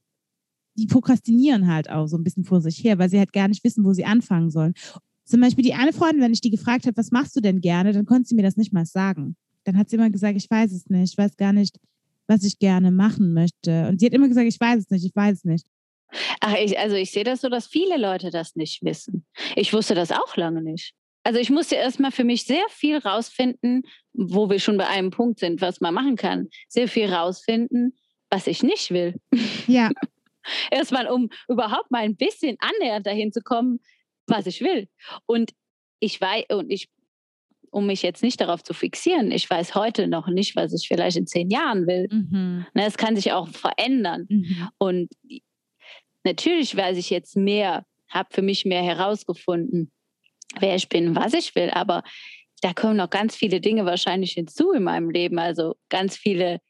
die 0.77 0.87
prokrastinieren 0.87 1.73
halt 1.73 1.91
auch 1.91 2.07
so 2.07 2.17
ein 2.17 2.25
bisschen 2.25 2.45
vor 2.45 2.61
sich 2.61 2.83
her, 2.83 2.99
weil 2.99 3.11
sie 3.11 3.19
halt 3.19 3.33
gar 3.33 3.49
nicht 3.49 3.65
wissen, 3.65 3.85
wo 3.85 3.93
sie 3.93 4.05
anfangen 4.05 4.51
sollen. 4.51 4.75
Zum 5.25 5.41
Beispiel 5.41 5.65
die 5.65 5.75
eine 5.75 5.93
Freundin, 5.93 6.23
wenn 6.23 6.33
ich 6.33 6.41
die 6.41 6.51
gefragt 6.51 6.87
habe, 6.87 6.97
was 6.97 7.13
machst 7.13 7.37
du 7.37 7.41
denn 7.41 7.61
gerne, 7.61 7.93
dann 7.93 8.07
konnte 8.07 8.29
sie 8.29 8.35
mir 8.35 8.43
das 8.43 8.57
nicht 8.57 8.73
mal 8.73 8.87
sagen. 8.87 9.37
Dann 9.65 9.77
hat 9.77 9.91
sie 9.91 9.97
immer 9.97 10.11
gesagt, 10.11 10.37
ich 10.37 10.51
weiß 10.51 10.73
es 10.73 10.89
nicht, 10.89 11.13
ich 11.13 11.19
weiß 11.19 11.37
gar 11.37 11.53
nicht, 11.53 11.79
was 12.31 12.45
ich 12.45 12.61
gerne 12.61 12.93
machen 12.93 13.35
möchte. 13.35 13.89
Und 13.89 13.99
sie 13.99 14.07
hat 14.07 14.15
immer 14.15 14.29
gesagt, 14.29 14.47
ich 14.47 14.61
weiß 14.61 14.79
es 14.79 14.91
nicht, 14.91 15.05
ich 15.05 15.17
weiß 15.17 15.39
es 15.39 15.45
nicht. 15.45 15.67
Ach, 16.41 16.55
ich, 16.57 16.79
also 16.79 16.95
ich 16.95 17.11
sehe 17.11 17.25
das 17.25 17.41
so, 17.41 17.49
dass 17.49 17.67
viele 17.67 17.99
Leute 17.99 18.31
das 18.31 18.55
nicht 18.55 18.83
wissen. 18.83 19.27
Ich 19.57 19.73
wusste 19.73 19.97
das 19.97 20.13
auch 20.13 20.37
lange 20.37 20.63
nicht. 20.63 20.95
Also 21.25 21.41
ich 21.41 21.51
musste 21.51 21.75
erstmal 21.75 22.13
für 22.13 22.25
mich 22.25 22.45
sehr 22.45 22.65
viel 22.71 22.99
rausfinden, 22.99 23.83
wo 24.13 24.49
wir 24.49 24.61
schon 24.61 24.79
bei 24.79 24.87
einem 24.87 25.11
Punkt 25.11 25.41
sind, 25.41 25.61
was 25.61 25.81
man 25.81 25.93
machen 25.93 26.17
kann. 26.17 26.49
Sehr 26.69 26.89
viel 26.89 27.13
rausfinden, 27.13 27.97
was 28.31 28.47
ich 28.47 28.63
nicht 28.63 28.91
will. 28.91 29.17
Ja. 29.67 29.91
erstmal, 30.71 31.09
um 31.09 31.29
überhaupt 31.49 31.91
mal 31.91 32.03
ein 32.03 32.17
bisschen 32.17 32.57
annähernd 32.61 33.07
dahin 33.07 33.33
zu 33.33 33.43
kommen, 33.43 33.81
was 34.27 34.47
ich 34.47 34.61
will. 34.61 34.89
Und 35.27 35.51
ich 35.99 36.21
weiß, 36.21 36.45
und 36.51 36.71
ich 36.71 36.89
um 37.71 37.87
mich 37.87 38.03
jetzt 38.03 38.23
nicht 38.23 38.41
darauf 38.41 38.63
zu 38.63 38.75
fixieren. 38.75 39.31
Ich 39.31 39.49
weiß 39.49 39.75
heute 39.75 40.09
noch 40.09 40.29
nicht, 40.29 40.57
was 40.57 40.73
ich 40.73 40.89
vielleicht 40.89 41.17
in 41.17 41.27
zehn 41.27 41.51
Jahren 41.51 41.87
will. 41.87 42.09
Mhm. 42.11 42.67
Ne, 42.75 42.87
es 42.87 42.97
kann 42.97 43.17
sich 43.17 43.33
auch 43.33 43.49
verändern. 43.49 44.27
Mhm. 44.29 44.69
Und 44.79 45.09
natürlich 46.25 46.77
weiß 46.77 46.97
ich 46.97 47.11
jetzt 47.11 47.37
mehr, 47.37 47.85
habe 48.09 48.29
für 48.33 48.43
mich 48.43 48.65
mehr 48.65 48.83
herausgefunden, 48.83 49.93
wer 50.59 50.75
ich 50.75 50.89
bin, 50.89 51.15
was 51.15 51.33
ich 51.33 51.55
will. 51.55 51.71
Aber 51.71 52.03
da 52.61 52.73
kommen 52.73 52.97
noch 52.97 53.11
ganz 53.11 53.37
viele 53.37 53.61
Dinge 53.61 53.87
wahrscheinlich 53.87 54.33
hinzu 54.33 54.73
in 54.73 54.83
meinem 54.83 55.11
Leben. 55.11 55.39
Also 55.39 55.77
ganz 55.89 56.17
viele, 56.17 56.61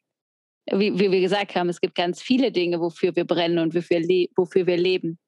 wie, 0.70 0.99
wie 0.99 1.11
wir 1.11 1.20
gesagt 1.20 1.55
haben, 1.55 1.70
es 1.70 1.81
gibt 1.81 1.94
ganz 1.94 2.23
viele 2.23 2.53
Dinge, 2.53 2.81
wofür 2.81 3.17
wir 3.17 3.25
brennen 3.25 3.58
und 3.58 3.75
wofür, 3.75 4.00
wofür 4.37 4.67
wir 4.67 4.76
leben. 4.76 5.19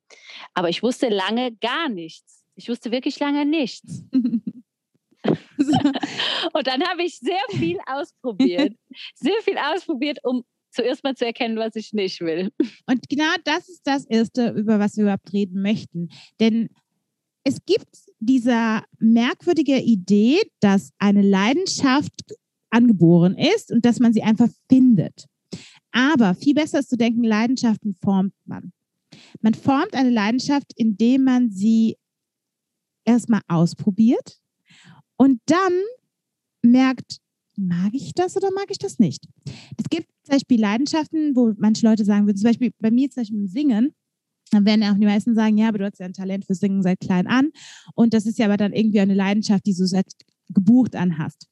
Aber 0.52 0.68
ich 0.68 0.82
wusste 0.82 1.08
lange 1.08 1.52
gar 1.56 1.88
nichts. 1.88 2.44
Ich 2.54 2.68
wusste 2.68 2.90
wirklich 2.90 3.18
lange 3.18 3.46
nichts. 3.46 4.04
und 6.52 6.66
dann 6.66 6.82
habe 6.82 7.04
ich 7.04 7.18
sehr 7.18 7.42
viel 7.50 7.78
ausprobiert. 7.86 8.74
sehr 9.14 9.40
viel 9.42 9.56
ausprobiert, 9.58 10.18
um 10.24 10.44
zuerst 10.70 11.04
mal 11.04 11.14
zu 11.14 11.26
erkennen, 11.26 11.56
was 11.58 11.76
ich 11.76 11.92
nicht 11.92 12.20
will. 12.20 12.50
Und 12.86 13.08
genau 13.08 13.34
das 13.44 13.68
ist 13.68 13.82
das 13.84 14.04
Erste, 14.06 14.50
über 14.50 14.78
was 14.78 14.96
wir 14.96 15.04
überhaupt 15.04 15.32
reden 15.32 15.62
möchten. 15.62 16.08
Denn 16.40 16.70
es 17.44 17.64
gibt 17.64 17.98
diese 18.20 18.82
merkwürdige 18.98 19.78
Idee, 19.78 20.40
dass 20.60 20.92
eine 20.98 21.22
Leidenschaft 21.22 22.34
angeboren 22.70 23.36
ist 23.36 23.70
und 23.70 23.84
dass 23.84 24.00
man 24.00 24.12
sie 24.12 24.22
einfach 24.22 24.48
findet. 24.68 25.26
Aber 25.90 26.34
viel 26.34 26.54
besser 26.54 26.78
ist 26.78 26.88
zu 26.88 26.96
denken, 26.96 27.22
Leidenschaften 27.22 27.94
formt 27.94 28.34
man. 28.46 28.72
Man 29.40 29.54
formt 29.54 29.94
eine 29.94 30.10
Leidenschaft, 30.10 30.72
indem 30.76 31.24
man 31.24 31.50
sie 31.50 31.98
erstmal 33.04 33.42
ausprobiert, 33.48 34.41
und 35.22 35.40
dann 35.46 35.72
merkt, 36.62 37.18
mag 37.56 37.90
ich 37.92 38.12
das 38.12 38.36
oder 38.36 38.50
mag 38.50 38.66
ich 38.70 38.78
das 38.78 38.98
nicht? 38.98 39.28
Es 39.76 39.84
gibt 39.88 40.08
zum 40.24 40.32
Beispiel 40.32 40.60
Leidenschaften, 40.60 41.36
wo 41.36 41.54
manche 41.58 41.86
Leute 41.86 42.04
sagen 42.04 42.26
würden, 42.26 42.38
zum 42.38 42.48
Beispiel 42.48 42.72
bei 42.80 42.90
mir 42.90 43.08
zum 43.08 43.20
Beispiel 43.20 43.38
im 43.38 43.46
Singen, 43.46 43.94
dann 44.50 44.66
werden 44.66 44.82
ja 44.82 44.90
auch 44.90 44.98
die 44.98 45.06
meisten 45.06 45.36
sagen, 45.36 45.58
ja, 45.58 45.68
aber 45.68 45.78
du 45.78 45.84
hast 45.84 46.00
ja 46.00 46.06
ein 46.06 46.12
Talent 46.12 46.44
für 46.44 46.56
Singen 46.56 46.82
seit 46.82 46.98
klein 46.98 47.28
an. 47.28 47.52
Und 47.94 48.14
das 48.14 48.26
ist 48.26 48.36
ja 48.40 48.46
aber 48.46 48.56
dann 48.56 48.72
irgendwie 48.72 48.98
eine 48.98 49.14
Leidenschaft, 49.14 49.64
die 49.64 49.76
du 49.76 49.86
seit 49.86 50.10
gebucht 50.48 50.96
an 50.96 51.18
hast. 51.18 51.48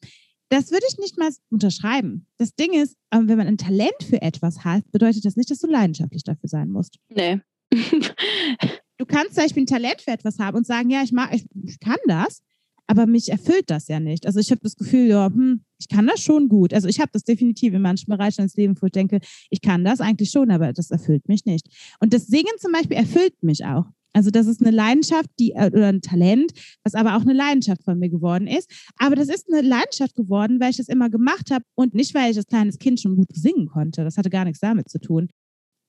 Das 0.48 0.72
würde 0.72 0.86
ich 0.90 0.98
nicht 0.98 1.16
mal 1.16 1.30
unterschreiben. 1.50 2.26
Das 2.38 2.56
Ding 2.56 2.72
ist, 2.72 2.96
ähm, 3.12 3.28
wenn 3.28 3.38
man 3.38 3.46
ein 3.46 3.56
Talent 3.56 4.02
für 4.02 4.20
etwas 4.20 4.64
hat, 4.64 4.82
bedeutet 4.90 5.24
das 5.24 5.36
nicht, 5.36 5.48
dass 5.48 5.60
du 5.60 5.68
leidenschaftlich 5.68 6.24
dafür 6.24 6.48
sein 6.48 6.70
musst. 6.70 6.98
Nee. 7.08 7.40
du 7.70 9.06
kannst 9.06 9.34
zum 9.34 9.44
Beispiel 9.44 9.62
ein 9.62 9.66
Talent 9.66 10.00
für 10.00 10.10
etwas 10.10 10.40
haben 10.40 10.56
und 10.56 10.66
sagen, 10.66 10.90
ja, 10.90 11.04
ich, 11.04 11.12
mag, 11.12 11.32
ich, 11.32 11.46
ich 11.64 11.78
kann 11.78 11.98
das, 12.08 12.42
aber 12.90 13.06
mich 13.06 13.28
erfüllt 13.28 13.70
das 13.70 13.86
ja 13.86 14.00
nicht. 14.00 14.26
Also 14.26 14.40
ich 14.40 14.50
habe 14.50 14.62
das 14.64 14.74
Gefühl, 14.74 15.06
ja, 15.06 15.26
hm, 15.26 15.60
ich 15.78 15.86
kann 15.86 16.08
das 16.08 16.20
schon 16.20 16.48
gut. 16.48 16.74
Also 16.74 16.88
ich 16.88 16.98
habe 16.98 17.10
das 17.12 17.22
definitiv 17.22 17.72
in 17.72 17.82
manchen 17.82 18.10
Bereichen 18.10 18.42
des 18.42 18.56
Lebens, 18.56 18.82
wo 18.82 18.86
ich 18.86 18.92
denke, 18.92 19.20
ich 19.48 19.60
kann 19.60 19.84
das 19.84 20.00
eigentlich 20.00 20.32
schon, 20.32 20.50
aber 20.50 20.72
das 20.72 20.90
erfüllt 20.90 21.28
mich 21.28 21.44
nicht. 21.44 21.68
Und 22.00 22.12
das 22.12 22.26
Singen 22.26 22.58
zum 22.58 22.72
Beispiel 22.72 22.96
erfüllt 22.96 23.40
mich 23.42 23.64
auch. 23.64 23.84
Also 24.12 24.32
das 24.32 24.48
ist 24.48 24.60
eine 24.60 24.72
Leidenschaft, 24.72 25.30
die 25.38 25.52
äh, 25.52 25.70
oder 25.72 25.86
ein 25.86 26.00
Talent, 26.00 26.50
was 26.82 26.96
aber 26.96 27.16
auch 27.16 27.20
eine 27.20 27.32
Leidenschaft 27.32 27.84
von 27.84 27.96
mir 27.96 28.10
geworden 28.10 28.48
ist. 28.48 28.68
Aber 28.96 29.14
das 29.14 29.28
ist 29.28 29.46
eine 29.48 29.62
Leidenschaft 29.62 30.16
geworden, 30.16 30.58
weil 30.58 30.70
ich 30.70 30.78
das 30.78 30.88
immer 30.88 31.10
gemacht 31.10 31.52
habe 31.52 31.64
und 31.76 31.94
nicht, 31.94 32.12
weil 32.16 32.32
ich 32.32 32.38
als 32.38 32.48
kleines 32.48 32.80
Kind 32.80 33.00
schon 33.00 33.14
gut 33.14 33.28
singen 33.32 33.68
konnte. 33.68 34.02
Das 34.02 34.16
hatte 34.16 34.30
gar 34.30 34.44
nichts 34.44 34.58
damit 34.58 34.88
zu 34.88 34.98
tun. 34.98 35.28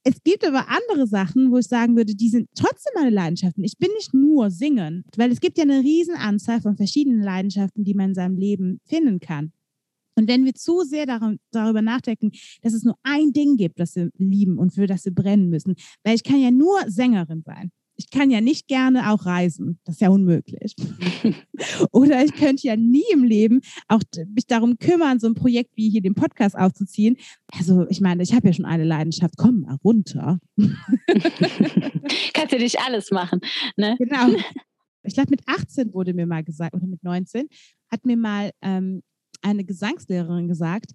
Es 0.03 0.23
gibt 0.23 0.45
aber 0.45 0.65
andere 0.67 1.05
Sachen, 1.05 1.51
wo 1.51 1.57
ich 1.57 1.67
sagen 1.67 1.95
würde, 1.95 2.15
die 2.15 2.29
sind 2.29 2.49
trotzdem 2.55 2.93
meine 2.95 3.11
Leidenschaften. 3.11 3.63
Ich 3.63 3.77
bin 3.77 3.91
nicht 3.95 4.13
nur 4.13 4.49
singen, 4.49 5.05
weil 5.15 5.31
es 5.31 5.39
gibt 5.39 5.57
ja 5.59 5.63
eine 5.63 5.81
riesen 5.81 6.15
Anzahl 6.15 6.59
von 6.59 6.75
verschiedenen 6.75 7.21
Leidenschaften, 7.21 7.83
die 7.83 7.93
man 7.93 8.09
in 8.09 8.15
seinem 8.15 8.37
Leben 8.37 8.79
finden 8.85 9.19
kann. 9.19 9.53
Und 10.15 10.27
wenn 10.27 10.43
wir 10.43 10.53
zu 10.55 10.81
sehr 10.81 11.05
darüber 11.05 11.81
nachdenken, 11.81 12.31
dass 12.61 12.73
es 12.73 12.83
nur 12.83 12.95
ein 13.03 13.31
Ding 13.31 13.57
gibt, 13.57 13.79
das 13.79 13.95
wir 13.95 14.09
lieben 14.17 14.57
und 14.57 14.73
für 14.73 14.87
das 14.87 15.05
wir 15.05 15.13
brennen 15.13 15.49
müssen, 15.49 15.75
weil 16.03 16.15
ich 16.15 16.23
kann 16.23 16.41
ja 16.41 16.51
nur 16.51 16.79
Sängerin 16.87 17.43
sein 17.45 17.71
ich 18.01 18.09
kann 18.09 18.31
ja 18.31 18.41
nicht 18.41 18.67
gerne 18.67 19.11
auch 19.11 19.27
reisen. 19.27 19.79
Das 19.83 19.95
ist 19.95 20.01
ja 20.01 20.09
unmöglich. 20.09 20.75
Oder 21.91 22.25
ich 22.25 22.33
könnte 22.33 22.65
ja 22.65 22.75
nie 22.75 23.03
im 23.13 23.23
Leben 23.23 23.61
auch 23.87 24.01
mich 24.33 24.47
darum 24.47 24.79
kümmern, 24.79 25.19
so 25.19 25.27
ein 25.27 25.35
Projekt 25.35 25.77
wie 25.77 25.91
hier 25.91 26.01
den 26.01 26.15
Podcast 26.15 26.57
aufzuziehen. 26.57 27.17
Also 27.51 27.85
ich 27.89 28.01
meine, 28.01 28.23
ich 28.23 28.33
habe 28.33 28.47
ja 28.47 28.53
schon 28.53 28.65
eine 28.65 28.85
Leidenschaft. 28.85 29.35
Komm 29.37 29.61
mal 29.61 29.77
runter. 29.83 30.39
Kannst 32.33 32.53
du 32.53 32.57
nicht 32.57 32.79
alles 32.79 33.11
machen. 33.11 33.39
Ne? 33.77 33.95
Genau. 33.99 34.35
Ich 35.03 35.13
glaube, 35.13 35.29
mit 35.29 35.41
18 35.45 35.93
wurde 35.93 36.15
mir 36.15 36.25
mal 36.25 36.43
gesagt, 36.43 36.73
oder 36.73 36.87
mit 36.87 37.03
19, 37.03 37.49
hat 37.91 38.03
mir 38.03 38.17
mal 38.17 38.49
ähm, 38.63 39.03
eine 39.43 39.63
Gesangslehrerin 39.63 40.47
gesagt, 40.47 40.93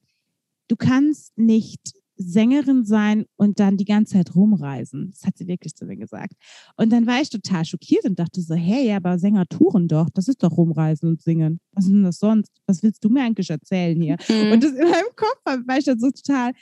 du 0.67 0.75
kannst 0.75 1.39
nicht 1.39 1.93
Sängerin 2.17 2.85
sein 2.85 3.27
und 3.37 3.61
dann 3.61 3.77
die 3.77 3.85
ganze 3.85 4.15
Zeit 4.15 4.35
rumreisen. 4.35 5.11
Das 5.11 5.25
hat 5.25 5.37
sie 5.37 5.47
wirklich 5.47 5.75
zu 5.75 5.85
mir 5.85 5.97
gesagt. 5.97 6.35
Und 6.77 6.91
dann 6.91 7.07
war 7.07 7.21
ich 7.21 7.31
total 7.31 7.65
schockiert 7.65 8.05
und 8.05 8.19
dachte 8.19 8.41
so, 8.41 8.55
hey, 8.55 8.93
aber 8.93 9.19
Sänger 9.19 9.47
touren 9.47 9.89
doch. 9.89 10.09
Das 10.11 10.29
ist 10.29 10.43
doch 10.43 10.57
rumreisen 10.57 11.09
und 11.11 11.23
singen. 11.23 11.61
Was 11.73 11.85
ist 11.85 11.93
denn 11.93 12.05
das 12.05 12.19
sonst? 12.19 12.51
Was 12.67 12.83
willst 12.83 13.05
du 13.05 13.11
mir 13.11 13.23
eigentlich 13.23 13.51
erzählen 13.51 14.01
hier? 14.01 14.17
Mhm. 14.29 14.53
Und 14.53 14.65
das 14.65 14.73
in 14.73 14.89
meinem 14.89 15.15
Kopf 15.15 15.67
war 15.67 15.79
ich 15.79 15.85
dann 15.85 15.99
so 15.99 16.11
total, 16.11 16.53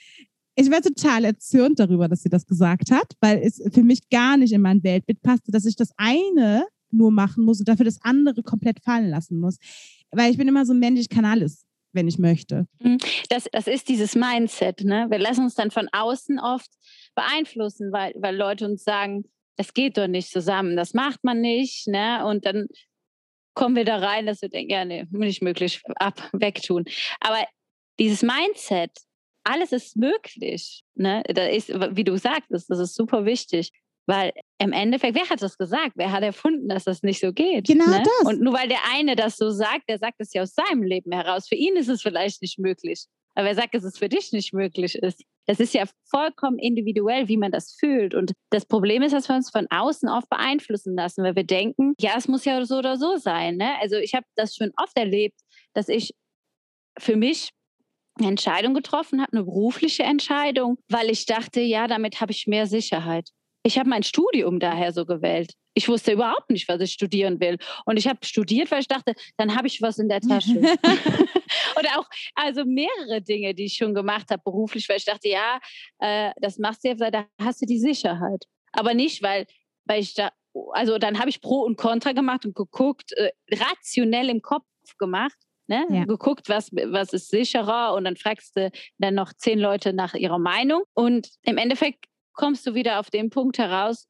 ich 0.56 0.70
war 0.70 0.80
total 0.82 1.24
erzürnt 1.24 1.78
darüber, 1.78 2.08
dass 2.08 2.22
sie 2.22 2.28
das 2.28 2.46
gesagt 2.46 2.90
hat, 2.90 3.12
weil 3.20 3.38
es 3.38 3.62
für 3.72 3.82
mich 3.82 4.08
gar 4.08 4.36
nicht 4.36 4.52
in 4.52 4.60
mein 4.60 4.82
Weltbild 4.82 5.22
passte, 5.22 5.52
dass 5.52 5.66
ich 5.66 5.76
das 5.76 5.90
eine 5.96 6.66
nur 6.90 7.10
machen 7.10 7.44
muss 7.44 7.58
und 7.58 7.68
dafür 7.68 7.84
das 7.84 8.00
andere 8.02 8.42
komplett 8.42 8.80
fallen 8.80 9.10
lassen 9.10 9.38
muss. 9.38 9.56
Weil 10.10 10.30
ich 10.30 10.36
bin 10.36 10.48
immer 10.48 10.64
so 10.64 10.72
ein 10.72 10.78
Mensch, 10.78 11.00
ich 11.00 11.08
kann 11.08 11.24
alles 11.24 11.64
wenn 11.94 12.08
ich 12.08 12.18
möchte. 12.18 12.66
Mhm. 12.80 12.98
Das, 13.28 13.48
das 13.52 13.66
ist 13.66 13.88
dieses 13.88 14.14
Mindset. 14.14 14.82
Ne? 14.82 15.06
Wir 15.10 15.18
lassen 15.18 15.44
uns 15.44 15.54
dann 15.54 15.70
von 15.70 15.88
außen 15.92 16.38
oft 16.40 16.70
beeinflussen, 17.14 17.92
weil, 17.92 18.12
weil 18.16 18.36
Leute 18.36 18.66
uns 18.66 18.84
sagen, 18.84 19.24
das 19.56 19.72
geht 19.72 19.96
doch 19.96 20.08
nicht 20.08 20.30
zusammen, 20.30 20.76
das 20.76 20.94
macht 20.94 21.22
man 21.22 21.40
nicht. 21.40 21.86
Ne? 21.86 22.24
Und 22.26 22.44
dann 22.44 22.66
kommen 23.54 23.76
wir 23.76 23.84
da 23.84 23.98
rein, 23.98 24.26
dass 24.26 24.42
wir 24.42 24.48
denken, 24.48 24.72
ja, 24.72 24.84
nee, 24.84 25.06
nicht 25.10 25.42
möglich, 25.42 25.80
ab, 25.96 26.28
wegtun. 26.32 26.84
Aber 27.20 27.44
dieses 27.98 28.22
Mindset, 28.22 28.90
alles 29.44 29.72
ist 29.72 29.96
möglich. 29.96 30.82
Ne? 30.94 31.22
Da 31.28 31.46
ist, 31.46 31.68
wie 31.68 32.04
du 32.04 32.16
sagtest, 32.16 32.70
das 32.70 32.78
ist 32.78 32.94
super 32.94 33.24
wichtig. 33.24 33.70
Weil 34.06 34.32
im 34.58 34.72
Endeffekt, 34.72 35.14
wer 35.14 35.28
hat 35.28 35.40
das 35.40 35.56
gesagt? 35.56 35.92
Wer 35.94 36.12
hat 36.12 36.22
erfunden, 36.22 36.68
dass 36.68 36.84
das 36.84 37.02
nicht 37.02 37.20
so 37.20 37.32
geht? 37.32 37.66
Genau 37.66 37.86
ne? 37.86 38.02
das. 38.02 38.28
Und 38.28 38.40
nur 38.40 38.52
weil 38.52 38.68
der 38.68 38.80
eine 38.92 39.16
das 39.16 39.36
so 39.36 39.50
sagt, 39.50 39.88
der 39.88 39.98
sagt 39.98 40.16
es 40.18 40.32
ja 40.34 40.42
aus 40.42 40.54
seinem 40.54 40.82
Leben 40.82 41.12
heraus. 41.12 41.48
Für 41.48 41.54
ihn 41.54 41.76
ist 41.76 41.88
es 41.88 42.02
vielleicht 42.02 42.42
nicht 42.42 42.58
möglich. 42.58 43.06
Aber 43.34 43.48
er 43.48 43.54
sagt, 43.54 43.74
dass 43.74 43.84
es 43.84 43.98
für 43.98 44.08
dich 44.08 44.32
nicht 44.32 44.52
möglich 44.52 44.94
ist. 44.94 45.22
Das 45.46 45.58
ist 45.58 45.74
ja 45.74 45.84
vollkommen 46.08 46.58
individuell, 46.58 47.28
wie 47.28 47.36
man 47.36 47.50
das 47.50 47.74
fühlt. 47.78 48.14
Und 48.14 48.32
das 48.50 48.64
Problem 48.64 49.02
ist, 49.02 49.12
dass 49.12 49.28
wir 49.28 49.36
uns 49.36 49.50
von 49.50 49.66
außen 49.70 50.08
oft 50.08 50.28
beeinflussen 50.28 50.94
lassen, 50.94 51.24
weil 51.24 51.34
wir 51.34 51.44
denken, 51.44 51.94
ja, 51.98 52.12
es 52.16 52.28
muss 52.28 52.44
ja 52.44 52.64
so 52.64 52.78
oder 52.78 52.96
so 52.96 53.16
sein. 53.16 53.56
Ne? 53.56 53.72
Also 53.80 53.96
ich 53.96 54.14
habe 54.14 54.26
das 54.36 54.54
schon 54.54 54.70
oft 54.76 54.96
erlebt, 54.96 55.40
dass 55.74 55.88
ich 55.88 56.14
für 56.98 57.16
mich 57.16 57.50
eine 58.18 58.28
Entscheidung 58.28 58.74
getroffen 58.74 59.20
habe, 59.20 59.32
eine 59.32 59.44
berufliche 59.44 60.04
Entscheidung, 60.04 60.78
weil 60.88 61.10
ich 61.10 61.26
dachte, 61.26 61.60
ja, 61.60 61.88
damit 61.88 62.20
habe 62.20 62.30
ich 62.30 62.46
mehr 62.46 62.66
Sicherheit. 62.66 63.30
Ich 63.66 63.78
habe 63.78 63.88
mein 63.88 64.02
Studium 64.02 64.60
daher 64.60 64.92
so 64.92 65.06
gewählt. 65.06 65.54
Ich 65.72 65.88
wusste 65.88 66.12
überhaupt 66.12 66.50
nicht, 66.50 66.68
was 66.68 66.82
ich 66.82 66.92
studieren 66.92 67.40
will. 67.40 67.56
Und 67.86 67.96
ich 67.96 68.06
habe 68.06 68.18
studiert, 68.22 68.70
weil 68.70 68.80
ich 68.80 68.88
dachte, 68.88 69.14
dann 69.38 69.56
habe 69.56 69.66
ich 69.66 69.80
was 69.80 69.98
in 69.98 70.10
der 70.10 70.20
Tasche. 70.20 70.52
Oder 71.78 71.98
auch, 71.98 72.06
also 72.34 72.66
mehrere 72.66 73.22
Dinge, 73.22 73.54
die 73.54 73.64
ich 73.64 73.74
schon 73.74 73.94
gemacht 73.94 74.30
habe 74.30 74.42
beruflich, 74.44 74.86
weil 74.90 74.98
ich 74.98 75.06
dachte, 75.06 75.30
ja, 75.30 75.58
äh, 75.98 76.32
das 76.42 76.58
machst 76.58 76.84
du 76.84 76.88
jetzt, 76.88 77.00
da 77.00 77.26
hast 77.40 77.62
du 77.62 77.66
die 77.66 77.78
Sicherheit. 77.78 78.44
Aber 78.72 78.92
nicht, 78.92 79.22
weil, 79.22 79.46
weil 79.86 80.02
ich 80.02 80.12
da, 80.12 80.30
also 80.72 80.98
dann 80.98 81.18
habe 81.18 81.30
ich 81.30 81.40
Pro 81.40 81.60
und 81.62 81.78
Contra 81.78 82.12
gemacht 82.12 82.44
und 82.44 82.54
geguckt, 82.54 83.12
äh, 83.12 83.30
rationell 83.50 84.28
im 84.28 84.42
Kopf 84.42 84.66
gemacht. 84.98 85.38
Ne? 85.66 85.86
Ja. 85.88 86.04
geguckt, 86.04 86.50
was, 86.50 86.70
was 86.72 87.14
ist 87.14 87.30
sicherer 87.30 87.94
und 87.94 88.04
dann 88.04 88.16
fragst 88.16 88.54
du 88.54 88.70
dann 88.98 89.14
noch 89.14 89.32
zehn 89.32 89.58
Leute 89.58 89.94
nach 89.94 90.12
ihrer 90.12 90.38
Meinung. 90.38 90.82
Und 90.92 91.30
im 91.40 91.56
Endeffekt 91.56 92.04
kommst 92.34 92.66
du 92.66 92.74
wieder 92.74 93.00
auf 93.00 93.10
den 93.10 93.30
Punkt 93.30 93.58
heraus, 93.58 94.06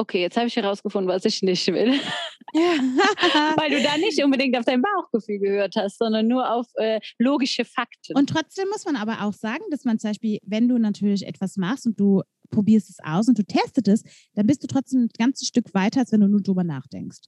okay, 0.00 0.20
jetzt 0.20 0.36
habe 0.36 0.46
ich 0.46 0.56
herausgefunden, 0.56 1.08
was 1.08 1.24
ich 1.24 1.42
nicht 1.42 1.66
will. 1.68 1.92
Weil 2.52 3.70
du 3.70 3.82
da 3.82 3.96
nicht 3.98 4.22
unbedingt 4.24 4.56
auf 4.56 4.64
dein 4.64 4.82
Bauchgefühl 4.82 5.38
gehört 5.38 5.76
hast, 5.76 5.98
sondern 5.98 6.26
nur 6.26 6.50
auf 6.50 6.66
äh, 6.76 7.00
logische 7.18 7.64
Fakten. 7.64 8.16
Und 8.16 8.30
trotzdem 8.30 8.68
muss 8.70 8.84
man 8.86 8.96
aber 8.96 9.22
auch 9.22 9.34
sagen, 9.34 9.62
dass 9.70 9.84
man 9.84 9.98
zum 9.98 10.10
Beispiel, 10.10 10.38
wenn 10.42 10.68
du 10.68 10.78
natürlich 10.78 11.26
etwas 11.26 11.56
machst 11.56 11.86
und 11.86 12.00
du 12.00 12.22
probierst 12.50 12.90
es 12.90 12.98
aus 13.04 13.28
und 13.28 13.38
du 13.38 13.44
testest 13.44 13.88
es, 13.88 14.02
dann 14.34 14.46
bist 14.46 14.62
du 14.62 14.66
trotzdem 14.66 15.02
ein 15.02 15.10
ganzes 15.18 15.46
Stück 15.46 15.72
weiter, 15.74 16.00
als 16.00 16.12
wenn 16.12 16.20
du 16.20 16.28
nur 16.28 16.42
drüber 16.42 16.64
nachdenkst. 16.64 17.20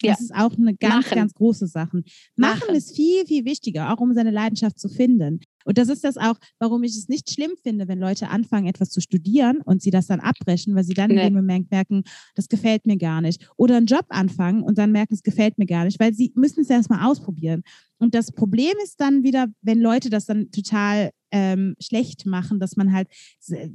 Das 0.00 0.08
ja. 0.08 0.24
ist 0.24 0.34
auch 0.34 0.56
eine 0.56 0.74
ganz, 0.74 1.06
Machen. 1.06 1.16
ganz 1.16 1.34
große 1.34 1.66
Sache. 1.66 2.02
Machen, 2.36 2.60
Machen 2.60 2.74
ist 2.74 2.94
viel, 2.94 3.26
viel 3.26 3.44
wichtiger, 3.44 3.92
auch 3.92 4.00
um 4.00 4.12
seine 4.14 4.30
Leidenschaft 4.30 4.78
zu 4.78 4.88
finden. 4.88 5.40
Und 5.66 5.78
das 5.78 5.88
ist 5.88 6.04
das 6.04 6.16
auch, 6.16 6.36
warum 6.58 6.84
ich 6.84 6.96
es 6.96 7.08
nicht 7.08 7.30
schlimm 7.30 7.52
finde, 7.62 7.88
wenn 7.88 7.98
Leute 7.98 8.30
anfangen, 8.30 8.66
etwas 8.66 8.90
zu 8.90 9.00
studieren 9.00 9.58
und 9.64 9.82
sie 9.82 9.90
das 9.90 10.06
dann 10.06 10.20
abbrechen, 10.20 10.74
weil 10.74 10.84
sie 10.84 10.94
dann 10.94 11.10
nee. 11.10 11.16
in 11.16 11.22
dem 11.22 11.34
Moment 11.34 11.70
merken, 11.70 12.04
das 12.34 12.48
gefällt 12.48 12.86
mir 12.86 12.96
gar 12.96 13.20
nicht. 13.20 13.48
Oder 13.56 13.76
einen 13.76 13.86
Job 13.86 14.06
anfangen 14.08 14.62
und 14.62 14.78
dann 14.78 14.92
merken, 14.92 15.14
es 15.14 15.22
gefällt 15.22 15.58
mir 15.58 15.66
gar 15.66 15.84
nicht, 15.84 15.98
weil 15.98 16.14
sie 16.14 16.32
müssen 16.36 16.60
es 16.60 16.70
erstmal 16.70 17.04
ausprobieren. 17.04 17.62
Und 17.98 18.14
das 18.14 18.30
Problem 18.30 18.74
ist 18.84 19.00
dann 19.00 19.24
wieder, 19.24 19.46
wenn 19.62 19.80
Leute 19.80 20.08
das 20.08 20.26
dann 20.26 20.50
total 20.50 21.10
ähm, 21.36 21.76
schlecht 21.78 22.24
machen, 22.24 22.58
dass 22.58 22.76
man 22.76 22.92
halt 22.92 23.08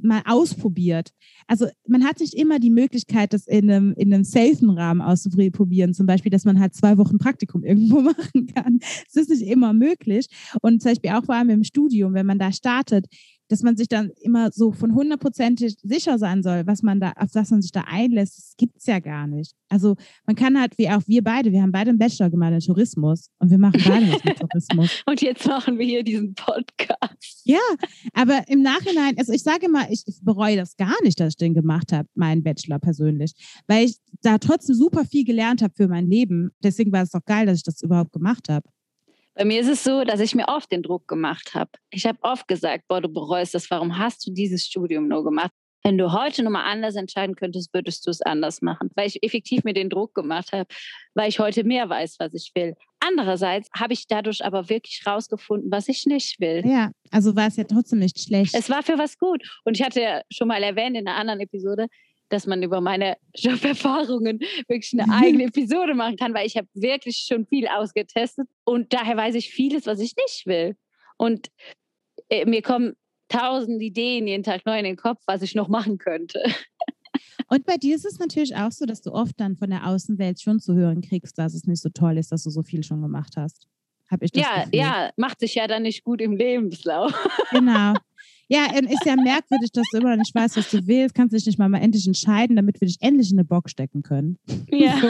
mal 0.02 0.22
ausprobiert. 0.26 1.10
Also 1.46 1.66
man 1.86 2.04
hat 2.04 2.18
nicht 2.18 2.34
immer 2.34 2.58
die 2.58 2.70
Möglichkeit, 2.70 3.32
das 3.32 3.46
in 3.46 3.70
einem, 3.70 3.94
in 3.96 4.12
einem 4.12 4.24
safen 4.24 4.70
Rahmen 4.70 5.00
auszuprobieren. 5.00 5.94
Zum 5.94 6.06
Beispiel, 6.06 6.30
dass 6.30 6.44
man 6.44 6.58
halt 6.58 6.74
zwei 6.74 6.98
Wochen 6.98 7.18
Praktikum 7.18 7.62
irgendwo 7.64 8.00
machen 8.00 8.46
kann. 8.52 8.80
Das 8.80 9.22
ist 9.22 9.30
nicht 9.30 9.46
immer 9.46 9.72
möglich. 9.72 10.26
Und 10.60 10.82
zum 10.82 10.90
Beispiel 10.90 11.10
auch 11.10 11.24
vor 11.24 11.36
allem 11.36 11.50
im 11.50 11.64
Studium, 11.64 12.14
wenn 12.14 12.26
man 12.26 12.40
da 12.40 12.50
startet, 12.52 13.06
dass 13.52 13.62
man 13.62 13.76
sich 13.76 13.88
dann 13.88 14.10
immer 14.22 14.50
so 14.50 14.72
von 14.72 14.94
hundertprozentig 14.94 15.76
sicher 15.82 16.18
sein 16.18 16.42
soll, 16.42 16.66
was 16.66 16.82
man 16.82 17.00
da, 17.00 17.12
auf 17.16 17.34
was 17.34 17.50
man 17.50 17.60
sich 17.60 17.70
da 17.70 17.82
einlässt, 17.82 18.38
das 18.38 18.54
gibt 18.56 18.78
es 18.78 18.86
ja 18.86 18.98
gar 18.98 19.26
nicht. 19.26 19.52
Also 19.68 19.96
man 20.26 20.36
kann 20.36 20.58
halt, 20.58 20.78
wie 20.78 20.88
auch 20.88 21.02
wir 21.06 21.22
beide, 21.22 21.52
wir 21.52 21.60
haben 21.60 21.70
beide 21.70 21.90
einen 21.90 21.98
Bachelor 21.98 22.30
gemacht 22.30 22.52
in 22.54 22.60
Tourismus 22.60 23.28
und 23.40 23.50
wir 23.50 23.58
machen 23.58 23.82
beide 23.84 24.10
was 24.10 24.24
mit 24.24 24.38
Tourismus. 24.38 25.02
und 25.06 25.20
jetzt 25.20 25.46
machen 25.46 25.78
wir 25.78 25.84
hier 25.84 26.02
diesen 26.02 26.34
Podcast. 26.34 27.42
Ja, 27.44 27.60
aber 28.14 28.48
im 28.48 28.62
Nachhinein, 28.62 29.18
also 29.18 29.34
ich 29.34 29.42
sage 29.42 29.66
immer, 29.66 29.90
ich 29.90 30.02
bereue 30.22 30.56
das 30.56 30.74
gar 30.78 30.96
nicht, 31.02 31.20
dass 31.20 31.34
ich 31.34 31.36
den 31.36 31.52
gemacht 31.52 31.92
habe, 31.92 32.08
meinen 32.14 32.42
Bachelor 32.42 32.78
persönlich, 32.78 33.34
weil 33.66 33.84
ich 33.84 33.98
da 34.22 34.38
trotzdem 34.38 34.74
super 34.74 35.04
viel 35.04 35.24
gelernt 35.24 35.60
habe 35.60 35.74
für 35.76 35.88
mein 35.88 36.08
Leben. 36.08 36.52
Deswegen 36.64 36.90
war 36.90 37.02
es 37.02 37.10
doch 37.10 37.24
geil, 37.26 37.44
dass 37.44 37.58
ich 37.58 37.64
das 37.64 37.82
überhaupt 37.82 38.12
gemacht 38.12 38.48
habe. 38.48 38.66
Bei 39.34 39.44
mir 39.44 39.60
ist 39.60 39.68
es 39.68 39.82
so, 39.82 40.04
dass 40.04 40.20
ich 40.20 40.34
mir 40.34 40.48
oft 40.48 40.70
den 40.70 40.82
Druck 40.82 41.08
gemacht 41.08 41.54
habe. 41.54 41.70
Ich 41.90 42.06
habe 42.06 42.18
oft 42.22 42.46
gesagt, 42.48 42.84
boah, 42.88 43.00
du 43.00 43.08
bereust 43.08 43.54
das, 43.54 43.70
warum 43.70 43.96
hast 43.96 44.26
du 44.26 44.32
dieses 44.32 44.66
Studium 44.66 45.08
nur 45.08 45.24
gemacht? 45.24 45.50
Wenn 45.84 45.98
du 45.98 46.12
heute 46.12 46.44
nochmal 46.44 46.70
anders 46.70 46.94
entscheiden 46.94 47.34
könntest, 47.34 47.74
würdest 47.74 48.06
du 48.06 48.10
es 48.10 48.22
anders 48.22 48.62
machen, 48.62 48.90
weil 48.94 49.08
ich 49.08 49.20
effektiv 49.22 49.64
mir 49.64 49.74
den 49.74 49.90
Druck 49.90 50.14
gemacht 50.14 50.52
habe, 50.52 50.66
weil 51.14 51.28
ich 51.28 51.40
heute 51.40 51.64
mehr 51.64 51.88
weiß, 51.88 52.16
was 52.20 52.34
ich 52.34 52.52
will. 52.54 52.74
Andererseits 53.00 53.68
habe 53.76 53.92
ich 53.94 54.06
dadurch 54.06 54.44
aber 54.44 54.68
wirklich 54.68 55.02
rausgefunden, 55.04 55.72
was 55.72 55.88
ich 55.88 56.06
nicht 56.06 56.38
will. 56.38 56.62
Ja, 56.64 56.92
also 57.10 57.34
war 57.34 57.48
es 57.48 57.56
ja 57.56 57.64
trotzdem 57.64 57.98
nicht 57.98 58.20
schlecht. 58.20 58.54
Es 58.54 58.70
war 58.70 58.84
für 58.84 58.96
was 58.96 59.18
gut. 59.18 59.42
Und 59.64 59.76
ich 59.76 59.84
hatte 59.84 60.00
ja 60.00 60.22
schon 60.30 60.46
mal 60.46 60.62
erwähnt 60.62 60.96
in 60.96 61.08
einer 61.08 61.16
anderen 61.16 61.40
Episode, 61.40 61.88
dass 62.32 62.46
man 62.46 62.62
über 62.62 62.80
meine 62.80 63.16
Joberfahrungen 63.36 64.40
wirklich 64.68 64.92
eine 64.98 65.12
eigene 65.12 65.44
Episode 65.44 65.94
machen 65.94 66.16
kann, 66.16 66.34
weil 66.34 66.46
ich 66.46 66.56
habe 66.56 66.68
wirklich 66.74 67.24
schon 67.28 67.46
viel 67.46 67.68
ausgetestet 67.68 68.48
und 68.64 68.92
daher 68.92 69.16
weiß 69.16 69.34
ich 69.34 69.50
vieles, 69.50 69.86
was 69.86 70.00
ich 70.00 70.14
nicht 70.16 70.46
will. 70.46 70.76
Und 71.16 71.50
äh, 72.28 72.46
mir 72.46 72.62
kommen 72.62 72.94
tausend 73.28 73.80
Ideen 73.82 74.26
jeden 74.26 74.42
Tag 74.42 74.66
neu 74.66 74.78
in 74.78 74.84
den 74.84 74.96
Kopf, 74.96 75.20
was 75.26 75.42
ich 75.42 75.54
noch 75.54 75.68
machen 75.68 75.98
könnte. 75.98 76.42
Und 77.48 77.66
bei 77.66 77.76
dir 77.76 77.94
ist 77.94 78.06
es 78.06 78.18
natürlich 78.18 78.56
auch 78.56 78.72
so, 78.72 78.86
dass 78.86 79.02
du 79.02 79.12
oft 79.12 79.38
dann 79.38 79.56
von 79.56 79.68
der 79.68 79.86
Außenwelt 79.86 80.40
schon 80.40 80.58
zu 80.58 80.74
hören 80.74 81.02
kriegst, 81.02 81.36
dass 81.36 81.52
es 81.52 81.66
nicht 81.66 81.82
so 81.82 81.90
toll 81.90 82.16
ist, 82.16 82.32
dass 82.32 82.44
du 82.44 82.50
so 82.50 82.62
viel 82.62 82.82
schon 82.82 83.02
gemacht 83.02 83.34
hast. 83.36 83.68
Hab 84.10 84.22
ich 84.22 84.32
das 84.32 84.42
ja, 84.42 84.64
Gefühl. 84.64 84.78
ja, 84.78 85.10
macht 85.16 85.40
sich 85.40 85.54
ja 85.54 85.66
dann 85.66 85.82
nicht 85.82 86.02
gut 86.02 86.22
im 86.22 86.36
Lebenslauf. 86.36 87.12
Genau. 87.50 87.94
Ja, 88.52 88.66
ist 88.66 89.06
ja 89.06 89.16
merkwürdig, 89.16 89.72
dass 89.72 89.86
du 89.90 89.98
immer 89.98 90.14
nicht 90.14 90.34
weißt, 90.34 90.58
was 90.58 90.68
du 90.70 90.86
willst. 90.86 91.14
Kannst 91.14 91.34
dich 91.34 91.46
nicht 91.46 91.58
mal, 91.58 91.70
mal 91.70 91.78
endlich 91.78 92.06
entscheiden, 92.06 92.54
damit 92.54 92.78
wir 92.82 92.86
dich 92.86 92.98
endlich 93.00 93.30
in 93.30 93.38
eine 93.38 93.46
Box 93.46 93.70
stecken 93.70 94.02
können. 94.02 94.36
Ja. 94.68 95.00
So. 95.00 95.08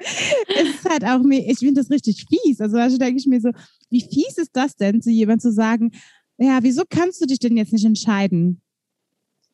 es 0.00 0.74
ist 0.74 0.90
halt 0.90 1.04
auch 1.04 1.22
mir, 1.22 1.48
ich 1.48 1.58
finde 1.58 1.80
das 1.80 1.88
richtig 1.88 2.26
fies. 2.28 2.60
Also, 2.60 2.76
also 2.76 2.98
denke 2.98 3.20
ich 3.20 3.26
mir 3.26 3.40
so, 3.40 3.50
wie 3.88 4.00
fies 4.00 4.36
ist 4.38 4.50
das 4.54 4.74
denn, 4.74 5.00
zu 5.00 5.10
jemandem 5.10 5.40
zu 5.40 5.52
sagen, 5.52 5.92
ja, 6.38 6.58
wieso 6.62 6.82
kannst 6.90 7.20
du 7.20 7.26
dich 7.26 7.38
denn 7.38 7.56
jetzt 7.56 7.72
nicht 7.72 7.84
entscheiden? 7.84 8.60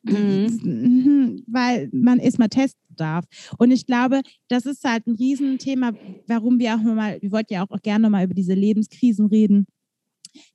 Mhm. 0.01 0.59
mhm. 0.63 1.43
Weil 1.45 1.89
man 1.91 2.17
erstmal 2.17 2.49
testen 2.49 2.81
darf. 2.95 3.25
Und 3.59 3.69
ich 3.69 3.85
glaube, 3.85 4.21
das 4.47 4.65
ist 4.65 4.83
halt 4.83 5.05
ein 5.05 5.13
Riesenthema, 5.13 5.91
warum 6.25 6.57
wir 6.57 6.73
auch 6.73 6.81
mal, 6.81 7.21
wir 7.21 7.31
wollten 7.31 7.53
ja 7.53 7.63
auch 7.63 7.81
gerne 7.83 8.09
mal 8.09 8.23
über 8.23 8.33
diese 8.33 8.55
Lebenskrisen 8.55 9.27
reden 9.27 9.67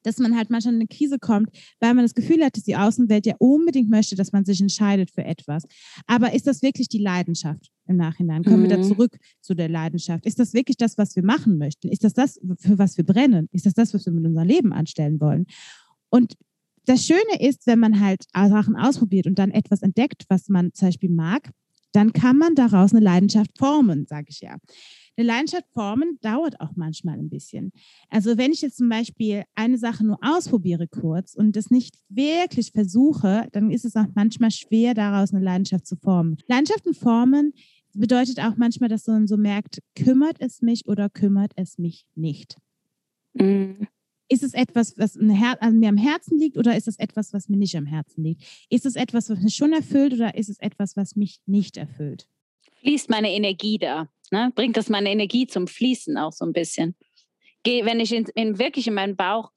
dass 0.02 0.18
man 0.18 0.36
halt 0.36 0.50
manchmal 0.50 0.74
in 0.74 0.80
eine 0.80 0.88
Krise 0.88 1.18
kommt, 1.18 1.50
weil 1.80 1.94
man 1.94 2.04
das 2.04 2.14
Gefühl 2.14 2.44
hat, 2.44 2.56
dass 2.56 2.64
die 2.64 2.76
Außenwelt 2.76 3.26
ja 3.26 3.34
unbedingt 3.38 3.90
möchte, 3.90 4.16
dass 4.16 4.32
man 4.32 4.44
sich 4.44 4.60
entscheidet 4.60 5.10
für 5.10 5.24
etwas. 5.24 5.64
Aber 6.06 6.32
ist 6.34 6.46
das 6.46 6.62
wirklich 6.62 6.88
die 6.88 6.98
Leidenschaft 6.98 7.70
im 7.86 7.96
Nachhinein? 7.96 8.44
Kommen 8.44 8.60
mhm. 8.60 8.62
wir 8.62 8.70
da 8.70 8.78
mhm. 8.78 8.84
zurück 8.84 9.16
zu 9.40 9.54
der 9.54 9.68
Leidenschaft? 9.68 10.26
Ist 10.26 10.38
das 10.38 10.54
wirklich 10.54 10.76
das, 10.76 10.98
was 10.98 11.16
wir 11.16 11.24
machen 11.24 11.58
möchten? 11.58 11.88
Ist 11.88 12.04
das 12.04 12.14
das, 12.14 12.40
für 12.58 12.78
was 12.78 12.96
wir 12.96 13.04
brennen? 13.04 13.48
Ist 13.52 13.66
das 13.66 13.74
das, 13.74 13.94
was 13.94 14.06
wir 14.06 14.12
mit 14.12 14.24
unserem 14.24 14.48
Leben 14.48 14.72
anstellen 14.72 15.20
wollen? 15.20 15.46
Und 16.10 16.34
das 16.86 17.06
Schöne 17.06 17.40
ist, 17.40 17.66
wenn 17.66 17.78
man 17.78 18.00
halt 18.00 18.24
Sachen 18.34 18.76
ausprobiert 18.76 19.26
und 19.26 19.38
dann 19.38 19.50
etwas 19.50 19.82
entdeckt, 19.82 20.24
was 20.28 20.48
man 20.48 20.72
zum 20.74 20.88
Beispiel 20.88 21.10
mag, 21.10 21.50
dann 21.92 22.12
kann 22.12 22.38
man 22.38 22.54
daraus 22.54 22.92
eine 22.92 23.04
Leidenschaft 23.04 23.56
formen, 23.56 24.06
sage 24.06 24.26
ich 24.28 24.40
ja. 24.40 24.56
Eine 25.16 25.26
Leidenschaft 25.26 25.68
formen 25.72 26.18
dauert 26.22 26.60
auch 26.60 26.72
manchmal 26.74 27.18
ein 27.18 27.28
bisschen. 27.28 27.72
Also 28.08 28.38
wenn 28.38 28.52
ich 28.52 28.62
jetzt 28.62 28.78
zum 28.78 28.88
Beispiel 28.88 29.44
eine 29.54 29.76
Sache 29.76 30.06
nur 30.06 30.18
ausprobiere 30.22 30.88
kurz 30.88 31.34
und 31.34 31.54
das 31.54 31.70
nicht 31.70 31.96
wirklich 32.08 32.72
versuche, 32.72 33.46
dann 33.52 33.70
ist 33.70 33.84
es 33.84 33.94
auch 33.94 34.06
manchmal 34.14 34.50
schwer, 34.50 34.94
daraus 34.94 35.34
eine 35.34 35.44
Leidenschaft 35.44 35.86
zu 35.86 35.96
formen. 35.96 36.38
Leidenschaften 36.46 36.94
formen 36.94 37.52
bedeutet 37.94 38.40
auch 38.40 38.56
manchmal, 38.56 38.88
dass 38.88 39.06
man 39.06 39.26
so 39.26 39.36
merkt, 39.36 39.80
kümmert 39.94 40.36
es 40.40 40.62
mich 40.62 40.86
oder 40.86 41.10
kümmert 41.10 41.52
es 41.56 41.78
mich 41.78 42.06
nicht. 42.14 42.56
Mhm. 43.34 43.86
Ist 44.28 44.42
es 44.42 44.54
etwas, 44.54 44.96
was 44.96 45.16
mir 45.16 45.58
am 45.60 45.96
Herzen 45.98 46.38
liegt 46.38 46.56
oder 46.56 46.74
ist 46.74 46.88
es 46.88 46.98
etwas, 46.98 47.34
was 47.34 47.50
mir 47.50 47.58
nicht 47.58 47.76
am 47.76 47.84
Herzen 47.84 48.24
liegt? 48.24 48.42
Ist 48.70 48.86
es 48.86 48.96
etwas, 48.96 49.28
was 49.28 49.42
mich 49.42 49.54
schon 49.54 49.74
erfüllt 49.74 50.14
oder 50.14 50.34
ist 50.36 50.48
es 50.48 50.58
etwas, 50.58 50.96
was 50.96 51.16
mich 51.16 51.40
nicht 51.44 51.76
erfüllt? 51.76 52.26
Fließt 52.82 53.10
meine 53.10 53.32
Energie 53.32 53.78
da? 53.78 54.08
Ne? 54.30 54.52
Bringt 54.54 54.76
das 54.76 54.88
meine 54.88 55.10
Energie 55.10 55.46
zum 55.46 55.66
Fließen 55.66 56.16
auch 56.18 56.32
so 56.32 56.44
ein 56.44 56.52
bisschen? 56.52 56.96
Geh, 57.62 57.84
wenn 57.84 58.00
ich 58.00 58.12
in, 58.12 58.26
in 58.34 58.58
wirklich 58.58 58.86
in 58.86 58.94
meinen 58.94 59.16
Bauch 59.16 59.52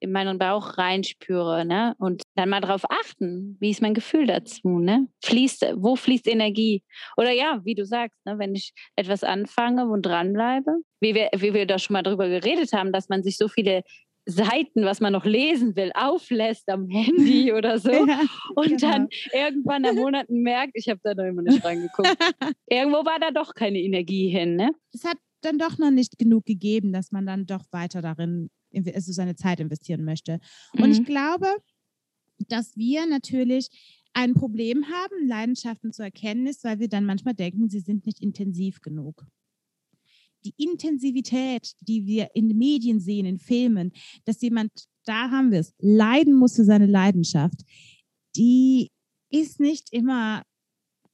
in 0.00 0.12
meinen 0.12 0.38
Bauch 0.38 0.78
reinspüre, 0.78 1.64
ne? 1.64 1.94
Und 1.98 2.22
dann 2.34 2.48
mal 2.48 2.62
darauf 2.62 2.90
achten, 2.90 3.56
wie 3.60 3.70
ist 3.70 3.82
mein 3.82 3.94
Gefühl 3.94 4.26
dazu, 4.26 4.78
ne? 4.78 5.06
Fließt, 5.22 5.74
wo 5.76 5.94
fließt 5.94 6.26
Energie? 6.26 6.82
Oder 7.18 7.32
ja, 7.32 7.60
wie 7.64 7.74
du 7.74 7.84
sagst, 7.84 8.18
ne? 8.24 8.38
wenn 8.38 8.54
ich 8.54 8.72
etwas 8.96 9.22
anfange 9.22 9.86
und 9.86 10.02
dranbleibe, 10.02 10.72
wie 11.00 11.14
wir, 11.14 11.28
wie 11.36 11.52
wir 11.52 11.66
da 11.66 11.78
schon 11.78 11.94
mal 11.94 12.02
drüber 12.02 12.28
geredet 12.28 12.72
haben, 12.72 12.92
dass 12.92 13.10
man 13.10 13.22
sich 13.22 13.36
so 13.36 13.46
viele 13.48 13.82
Seiten, 14.30 14.84
was 14.84 15.00
man 15.00 15.12
noch 15.12 15.24
lesen 15.24 15.76
will, 15.76 15.90
auflässt 15.94 16.68
am 16.68 16.88
Handy 16.88 17.52
oder 17.56 17.78
so 17.78 17.90
ja, 17.90 18.20
und 18.54 18.68
genau. 18.68 18.90
dann 18.92 19.08
irgendwann 19.32 19.82
nach 19.82 19.94
Monaten 19.94 20.42
merkt, 20.42 20.72
ich 20.74 20.88
habe 20.88 21.00
da 21.02 21.14
noch 21.14 21.24
immer 21.24 21.42
nicht 21.42 21.64
reingeguckt. 21.64 22.08
Irgendwo 22.66 23.04
war 23.04 23.18
da 23.20 23.30
doch 23.30 23.54
keine 23.54 23.80
Energie 23.80 24.28
hin, 24.28 24.56
ne? 24.56 24.72
Es 24.92 25.04
hat 25.04 25.18
dann 25.42 25.58
doch 25.58 25.78
noch 25.78 25.90
nicht 25.90 26.18
genug 26.18 26.44
gegeben, 26.44 26.92
dass 26.92 27.12
man 27.12 27.26
dann 27.26 27.46
doch 27.46 27.64
weiter 27.70 28.02
darin 28.02 28.50
also 28.94 29.12
seine 29.12 29.36
Zeit 29.36 29.60
investieren 29.60 30.04
möchte. 30.04 30.38
Mhm. 30.74 30.82
Und 30.82 30.90
ich 30.92 31.00
mhm. 31.00 31.04
glaube, 31.04 31.46
dass 32.48 32.76
wir 32.76 33.06
natürlich 33.06 33.68
ein 34.12 34.34
Problem 34.34 34.86
haben, 34.86 35.26
Leidenschaften 35.26 35.92
zu 35.92 36.02
erkennen, 36.02 36.46
ist, 36.46 36.64
weil 36.64 36.78
wir 36.78 36.88
dann 36.88 37.04
manchmal 37.04 37.34
denken, 37.34 37.68
sie 37.68 37.80
sind 37.80 38.06
nicht 38.06 38.20
intensiv 38.20 38.80
genug. 38.80 39.24
Die 40.44 40.54
Intensivität, 40.56 41.72
die 41.80 42.06
wir 42.06 42.30
in 42.34 42.48
den 42.48 42.58
Medien 42.58 43.00
sehen, 43.00 43.26
in 43.26 43.38
Filmen, 43.38 43.92
dass 44.24 44.40
jemand, 44.40 44.72
da 45.04 45.30
haben 45.30 45.50
wir 45.50 45.60
es, 45.60 45.74
leiden 45.78 46.34
muss 46.34 46.56
für 46.56 46.64
seine 46.64 46.86
Leidenschaft, 46.86 47.62
die 48.36 48.90
ist 49.30 49.60
nicht 49.60 49.92
immer 49.92 50.42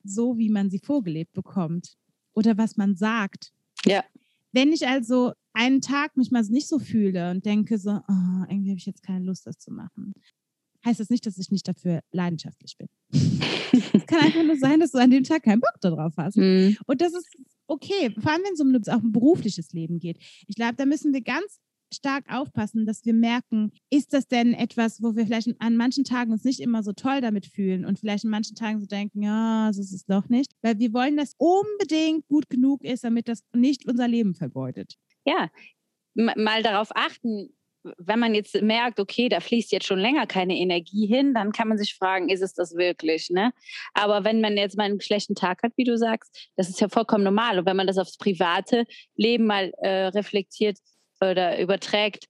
so, 0.05 0.39
wie 0.39 0.51
man 0.51 0.71
sie 0.71 0.79
vorgelebt 0.79 1.33
bekommt 1.33 1.97
oder 2.35 2.57
was 2.57 2.77
man 2.77 2.97
sagt. 2.97 3.53
Ja. 3.85 4.05
Wenn 4.53 4.73
ich 4.73 4.87
also 4.87 5.33
einen 5.53 5.81
Tag 5.81 6.17
mich 6.17 6.31
mal 6.31 6.43
nicht 6.45 6.69
so 6.69 6.79
fühle 6.79 7.31
und 7.31 7.45
denke 7.45 7.79
so, 7.79 7.91
oh, 7.91 8.45
irgendwie 8.49 8.71
habe 8.71 8.79
ich 8.79 8.87
jetzt 8.87 9.03
keine 9.03 9.25
Lust, 9.25 9.47
das 9.47 9.59
zu 9.59 9.73
machen, 9.73 10.15
heißt 10.85 11.01
das 11.01 11.11
nicht, 11.11 11.27
dass 11.27 11.39
ich 11.39 11.51
nicht 11.51 11.67
dafür 11.67 12.01
leidenschaftlich 12.13 12.77
bin. 12.77 12.89
es 13.93 14.07
kann 14.07 14.21
einfach 14.21 14.45
nur 14.45 14.57
sein, 14.57 14.81
dass 14.81 14.93
du 14.93 14.99
an 14.99 15.11
dem 15.11 15.25
Tag 15.25 15.43
keinen 15.43 15.61
Bock 15.61 15.75
darauf 15.81 16.15
hast. 16.17 16.37
Mhm. 16.37 16.77
Und 16.87 17.01
das 17.01 17.13
ist 17.13 17.29
okay, 17.67 18.15
vor 18.19 18.33
allem 18.33 18.43
wenn 18.45 18.55
es 18.55 18.61
um 18.61 18.95
auch 18.95 19.03
ein 19.03 19.13
berufliches 19.13 19.73
Leben 19.73 19.99
geht. 19.99 20.19
Ich 20.47 20.57
glaube, 20.57 20.75
da 20.77 20.87
müssen 20.87 21.13
wir 21.13 21.23
ganz 21.23 21.61
stark 21.95 22.25
aufpassen, 22.29 22.85
dass 22.85 23.05
wir 23.05 23.15
merken, 23.15 23.71
ist 23.91 24.13
das 24.13 24.27
denn 24.27 24.55
etwas, 24.55 25.01
wo 25.03 25.15
wir 25.15 25.25
vielleicht 25.25 25.49
an 25.61 25.77
manchen 25.77 26.03
Tagen 26.03 26.33
uns 26.33 26.43
nicht 26.43 26.59
immer 26.59 26.83
so 26.83 26.93
toll 26.93 27.21
damit 27.21 27.47
fühlen 27.47 27.85
und 27.85 28.01
vielleicht 28.01 28.25
an 28.25 28.33
manchen 28.33 28.57
Tagen 28.57 28.81
so 28.81 28.87
denken, 28.87 29.23
ja, 29.23 29.71
so 29.73 29.81
ist 29.81 29.93
es 29.93 30.05
doch 30.05 30.29
nicht, 30.29 30.51
weil 30.63 30.81
wir 30.81 30.93
wollen, 30.93 31.17
dass 31.17 31.35
unbedingt 31.39 32.27
gut 32.27 32.51
genug 32.51 32.83
ist, 32.83 33.05
damit 33.05 33.29
das 33.29 33.45
nicht 33.55 33.87
unser 33.89 34.09
Leben 34.09 34.35
vergeudet 34.35 34.97
ja, 35.27 35.51
mal 36.15 36.63
darauf 36.63 36.89
achten, 36.95 37.51
wenn 37.99 38.19
man 38.19 38.35
jetzt 38.35 38.61
merkt, 38.63 39.01
okay, 39.01 39.29
da 39.29 39.41
fließt 39.41 39.73
jetzt 39.73 39.87
schon 39.87 39.99
länger 39.99 40.27
keine 40.27 40.57
Energie 40.57 41.07
hin, 41.07 41.35
dann 41.35 41.53
kann 41.53 41.69
man 41.69 41.79
sich 41.79 41.95
fragen, 41.95 42.29
ist 42.29 42.43
es 42.43 42.55
das 42.55 42.75
wirklich? 42.75 43.31
Ne? 43.31 43.53
Aber 43.95 44.25
wenn 44.25 44.41
man 44.41 44.57
jetzt 44.57 44.77
mal 44.77 44.85
einen 44.85 45.01
schlechten 45.01 45.35
Tag 45.35 45.63
hat, 45.63 45.73
wie 45.77 45.85
du 45.85 45.97
sagst, 45.97 46.51
das 46.57 46.69
ist 46.69 46.81
ja 46.81 46.89
vollkommen 46.89 47.25
normal. 47.25 47.59
Und 47.59 47.67
wenn 47.67 47.77
man 47.77 47.87
das 47.87 47.99
aufs 47.99 48.17
private 48.17 48.85
Leben 49.15 49.47
mal 49.47 49.73
äh, 49.79 50.07
reflektiert 50.09 50.79
oder 51.21 51.61
überträgt, 51.61 52.27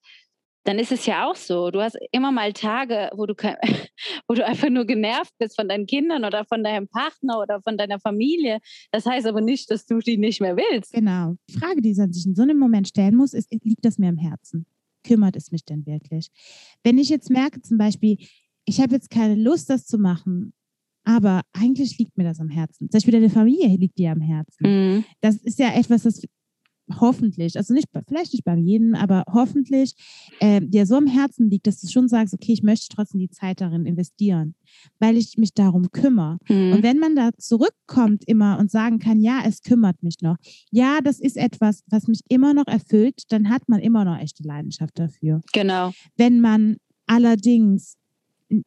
dann 0.66 0.79
ist 0.79 0.92
es 0.92 1.07
ja 1.07 1.27
auch 1.29 1.37
so. 1.37 1.71
Du 1.71 1.81
hast 1.81 1.97
immer 2.11 2.33
mal 2.33 2.53
Tage, 2.53 3.11
wo 3.14 3.27
du, 3.27 3.35
wo 4.29 4.35
du 4.35 4.45
einfach 4.45 4.69
nur 4.69 4.85
genervt 4.85 5.33
bist 5.38 5.57
von 5.57 5.69
deinen 5.69 5.87
Kindern 5.87 6.25
oder 6.25 6.45
von 6.45 6.62
deinem 6.64 6.88
Partner 6.88 7.40
oder 7.40 7.62
von 7.62 7.79
deiner 7.79 8.01
Familie. 8.01 8.59
Das 8.90 9.07
heißt 9.07 9.27
aber 9.27 9.40
nicht, 9.40 9.71
dass 9.71 9.87
du 9.87 9.99
die 9.99 10.16
nicht 10.16 10.40
mehr 10.40 10.57
willst. 10.57 10.92
Genau. 10.92 11.37
Die 11.49 11.59
Frage, 11.59 11.81
die 11.83 11.95
man 11.95 12.12
sich 12.12 12.27
in 12.27 12.35
so 12.35 12.42
einem 12.42 12.59
Moment 12.59 12.88
stellen 12.88 13.14
muss, 13.14 13.33
ist, 13.33 13.53
liegt 13.62 13.85
das 13.85 13.99
mir 13.99 14.09
am 14.09 14.19
Herzen? 14.19 14.66
Kümmert 15.07 15.37
es 15.37 15.53
mich 15.53 15.64
denn 15.64 15.87
wirklich? 15.87 16.31
Wenn 16.83 16.99
ich 16.99 17.09
jetzt 17.09 17.31
merke 17.31 17.62
zum 17.62 17.79
Beispiel, 17.79 18.16
ich 18.64 18.81
habe 18.81 18.95
jetzt 18.95 19.11
keine 19.11 19.35
Lust, 19.35 19.71
das 19.71 19.87
zu 19.87 19.99
machen, 19.99 20.53
aber 21.05 21.42
eigentlich 21.53 21.99
liegt 21.99 22.19
mir 22.19 22.25
das 22.25 22.40
am 22.40 22.49
Herzen. 22.49 22.90
Zum 22.90 22.99
Beispiel 22.99 23.12
deine 23.12 23.31
Familie 23.31 23.77
liegt 23.77 23.99
dir 23.99 24.11
am 24.11 24.21
Herzen. 24.21 24.66
Mhm. 24.66 25.05
Das 25.21 25.37
ist 25.37 25.59
ja 25.59 25.73
etwas, 25.73 26.03
das 26.03 26.23
hoffentlich, 27.01 27.57
also 27.57 27.75
nicht, 27.75 27.88
vielleicht 28.07 28.33
nicht 28.33 28.44
bei 28.44 28.57
jedem, 28.57 28.94
aber 28.94 29.25
hoffentlich 29.33 29.94
äh, 30.40 30.61
dir 30.61 30.87
so 30.87 30.96
am 30.96 31.07
Herzen 31.07 31.51
liegt, 31.51 31.66
dass 31.66 31.81
du 31.81 31.88
schon 31.88 32.09
sagst, 32.09 32.35
okay, 32.35 32.53
ich 32.53 32.62
möchte 32.62 32.94
trotzdem 32.94 33.20
die 33.20 33.31
Zeit 33.31 33.61
darin 33.61 33.87
investieren, 33.87 34.55
weil 34.99 35.16
ich 35.16 35.37
mich 35.37 35.55
darum 35.55 35.90
kümmere. 35.90 36.38
Mhm. 36.49 36.72
Und 36.75 36.83
wenn 36.83 36.99
man 36.99 37.16
da 37.16 37.31
zurückkommt 37.37 38.25
immer 38.27 38.59
und 38.59 38.70
sagen 38.70 38.99
kann, 38.99 39.20
ja, 39.20 39.42
es 39.44 39.62
kümmert 39.62 40.03
mich 40.03 40.20
noch, 40.20 40.37
ja, 40.70 41.01
das 41.03 41.20
ist 41.20 41.37
etwas, 41.37 41.83
was 41.88 42.07
mich 42.07 42.20
immer 42.29 42.55
noch 42.55 42.66
erfüllt, 42.66 43.22
dann 43.31 43.51
hat 43.51 43.68
man 43.68 43.81
immer 43.81 44.05
noch 44.05 44.18
echte 44.18 44.42
Leidenschaft 44.42 44.99
dafür. 44.99 45.40
Genau. 45.53 45.92
Wenn 46.16 46.40
man 46.40 46.77
allerdings 47.07 47.96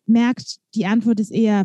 merkt, 0.05 0.57
die 0.75 0.85
Antwort 0.85 1.19
ist 1.19 1.31
eher, 1.31 1.63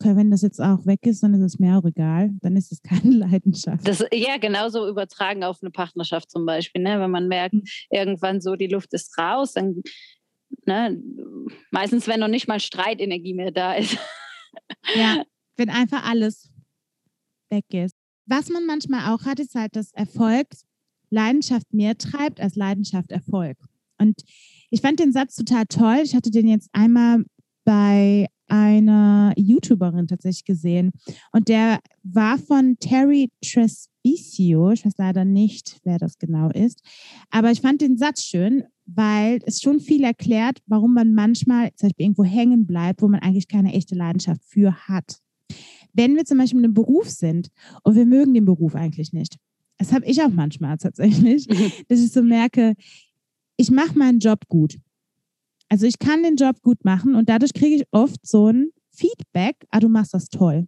wenn 0.00 0.30
das 0.30 0.42
jetzt 0.42 0.60
auch 0.60 0.86
weg 0.86 1.00
ist, 1.02 1.22
dann 1.22 1.34
ist 1.34 1.42
es 1.42 1.58
mir 1.58 1.76
auch 1.76 1.84
egal. 1.84 2.30
Dann 2.40 2.56
ist 2.56 2.72
es 2.72 2.82
keine 2.82 3.10
Leidenschaft. 3.26 3.86
Das, 3.86 4.04
ja, 4.12 4.36
genauso 4.38 4.88
übertragen 4.88 5.44
auf 5.44 5.58
eine 5.62 5.70
Partnerschaft 5.70 6.30
zum 6.30 6.46
Beispiel. 6.46 6.82
Ne? 6.82 7.00
Wenn 7.00 7.10
man 7.10 7.28
merkt, 7.28 7.54
mhm. 7.54 7.64
irgendwann 7.90 8.40
so, 8.40 8.56
die 8.56 8.68
Luft 8.68 8.92
ist 8.94 9.16
raus, 9.18 9.52
dann 9.54 9.82
ne, 10.66 11.00
meistens, 11.70 12.06
wenn 12.06 12.20
noch 12.20 12.28
nicht 12.28 12.48
mal 12.48 12.60
Streitenergie 12.60 13.34
mehr 13.34 13.50
da 13.50 13.74
ist. 13.74 13.98
Ja, 14.94 15.22
wenn 15.56 15.70
einfach 15.70 16.08
alles 16.08 16.50
weg 17.50 17.66
ist. 17.72 17.94
Was 18.26 18.50
man 18.50 18.66
manchmal 18.66 19.12
auch 19.12 19.24
hat, 19.24 19.40
ist 19.40 19.54
halt, 19.54 19.74
dass 19.74 19.92
Erfolg 19.92 20.48
Leidenschaft 21.10 21.72
mehr 21.72 21.96
treibt 21.96 22.40
als 22.40 22.56
Leidenschaft 22.56 23.10
Erfolg. 23.10 23.56
Und 23.98 24.22
ich 24.70 24.82
fand 24.82 25.00
den 25.00 25.12
Satz 25.12 25.34
total 25.34 25.64
toll. 25.66 26.00
Ich 26.04 26.14
hatte 26.14 26.30
den 26.30 26.46
jetzt 26.46 26.68
einmal 26.72 27.24
bei 27.64 28.28
einer 28.48 29.32
YouTuberin 29.36 30.06
tatsächlich 30.06 30.44
gesehen. 30.44 30.90
Und 31.32 31.48
der 31.48 31.78
war 32.02 32.38
von 32.38 32.76
Terry 32.80 33.30
Trespicio. 33.44 34.72
Ich 34.72 34.84
weiß 34.84 34.94
leider 34.98 35.24
nicht, 35.24 35.80
wer 35.84 35.98
das 35.98 36.18
genau 36.18 36.50
ist. 36.50 36.82
Aber 37.30 37.50
ich 37.50 37.60
fand 37.60 37.80
den 37.80 37.96
Satz 37.96 38.22
schön, 38.22 38.64
weil 38.86 39.40
es 39.44 39.60
schon 39.60 39.80
viel 39.80 40.02
erklärt, 40.02 40.60
warum 40.66 40.94
man 40.94 41.14
manchmal 41.14 41.70
zum 41.74 41.88
Beispiel 41.88 42.06
irgendwo 42.06 42.24
hängen 42.24 42.66
bleibt, 42.66 43.02
wo 43.02 43.08
man 43.08 43.20
eigentlich 43.20 43.48
keine 43.48 43.74
echte 43.74 43.94
Leidenschaft 43.94 44.42
für 44.44 44.74
hat. 44.88 45.18
Wenn 45.92 46.16
wir 46.16 46.24
zum 46.24 46.38
Beispiel 46.38 46.58
in 46.58 46.64
einem 46.64 46.74
Beruf 46.74 47.08
sind 47.08 47.48
und 47.82 47.94
wir 47.94 48.06
mögen 48.06 48.34
den 48.34 48.44
Beruf 48.44 48.74
eigentlich 48.74 49.12
nicht. 49.12 49.36
Das 49.78 49.92
habe 49.92 50.06
ich 50.06 50.22
auch 50.22 50.30
manchmal 50.30 50.76
tatsächlich, 50.76 51.46
dass 51.88 52.00
ich 52.00 52.12
so 52.12 52.22
merke, 52.22 52.74
ich 53.56 53.70
mache 53.70 53.98
meinen 53.98 54.18
Job 54.20 54.46
gut. 54.48 54.78
Also 55.68 55.86
ich 55.86 55.98
kann 55.98 56.22
den 56.22 56.36
Job 56.36 56.60
gut 56.62 56.84
machen 56.84 57.14
und 57.14 57.28
dadurch 57.28 57.52
kriege 57.52 57.76
ich 57.76 57.84
oft 57.90 58.26
so 58.26 58.48
ein 58.48 58.70
Feedback, 58.90 59.56
ah, 59.70 59.80
du 59.80 59.88
machst 59.88 60.14
das 60.14 60.28
toll. 60.28 60.66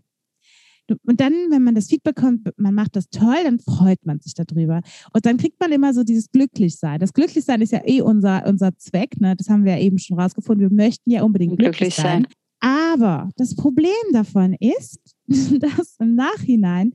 Und 1.04 1.20
dann, 1.20 1.32
wenn 1.50 1.62
man 1.62 1.74
das 1.76 1.86
Feedback 1.86 2.16
bekommt, 2.16 2.48
man 2.56 2.74
macht 2.74 2.96
das 2.96 3.08
toll, 3.10 3.36
dann 3.44 3.60
freut 3.60 4.04
man 4.04 4.18
sich 4.18 4.34
darüber. 4.34 4.80
Und 5.12 5.24
dann 5.24 5.36
kriegt 5.36 5.60
man 5.60 5.70
immer 5.70 5.94
so 5.94 6.02
dieses 6.02 6.30
Glücklichsein. 6.32 6.98
Das 6.98 7.12
Glücklichsein 7.12 7.62
ist 7.62 7.72
ja 7.72 7.80
eh 7.84 8.00
unser, 8.00 8.44
unser 8.46 8.76
Zweck, 8.76 9.20
ne? 9.20 9.36
das 9.36 9.48
haben 9.48 9.64
wir 9.64 9.76
ja 9.76 9.82
eben 9.82 9.98
schon 9.98 10.18
rausgefunden. 10.18 10.68
Wir 10.68 10.76
möchten 10.76 11.10
ja 11.10 11.22
unbedingt 11.22 11.56
glücklich, 11.56 11.94
glücklich 11.94 11.94
sein. 11.94 12.22
sein. 12.24 12.32
Aber 12.60 13.30
das 13.36 13.54
Problem 13.54 13.90
davon 14.12 14.54
ist, 14.54 14.98
dass 15.26 15.96
im 15.98 16.14
Nachhinein 16.14 16.92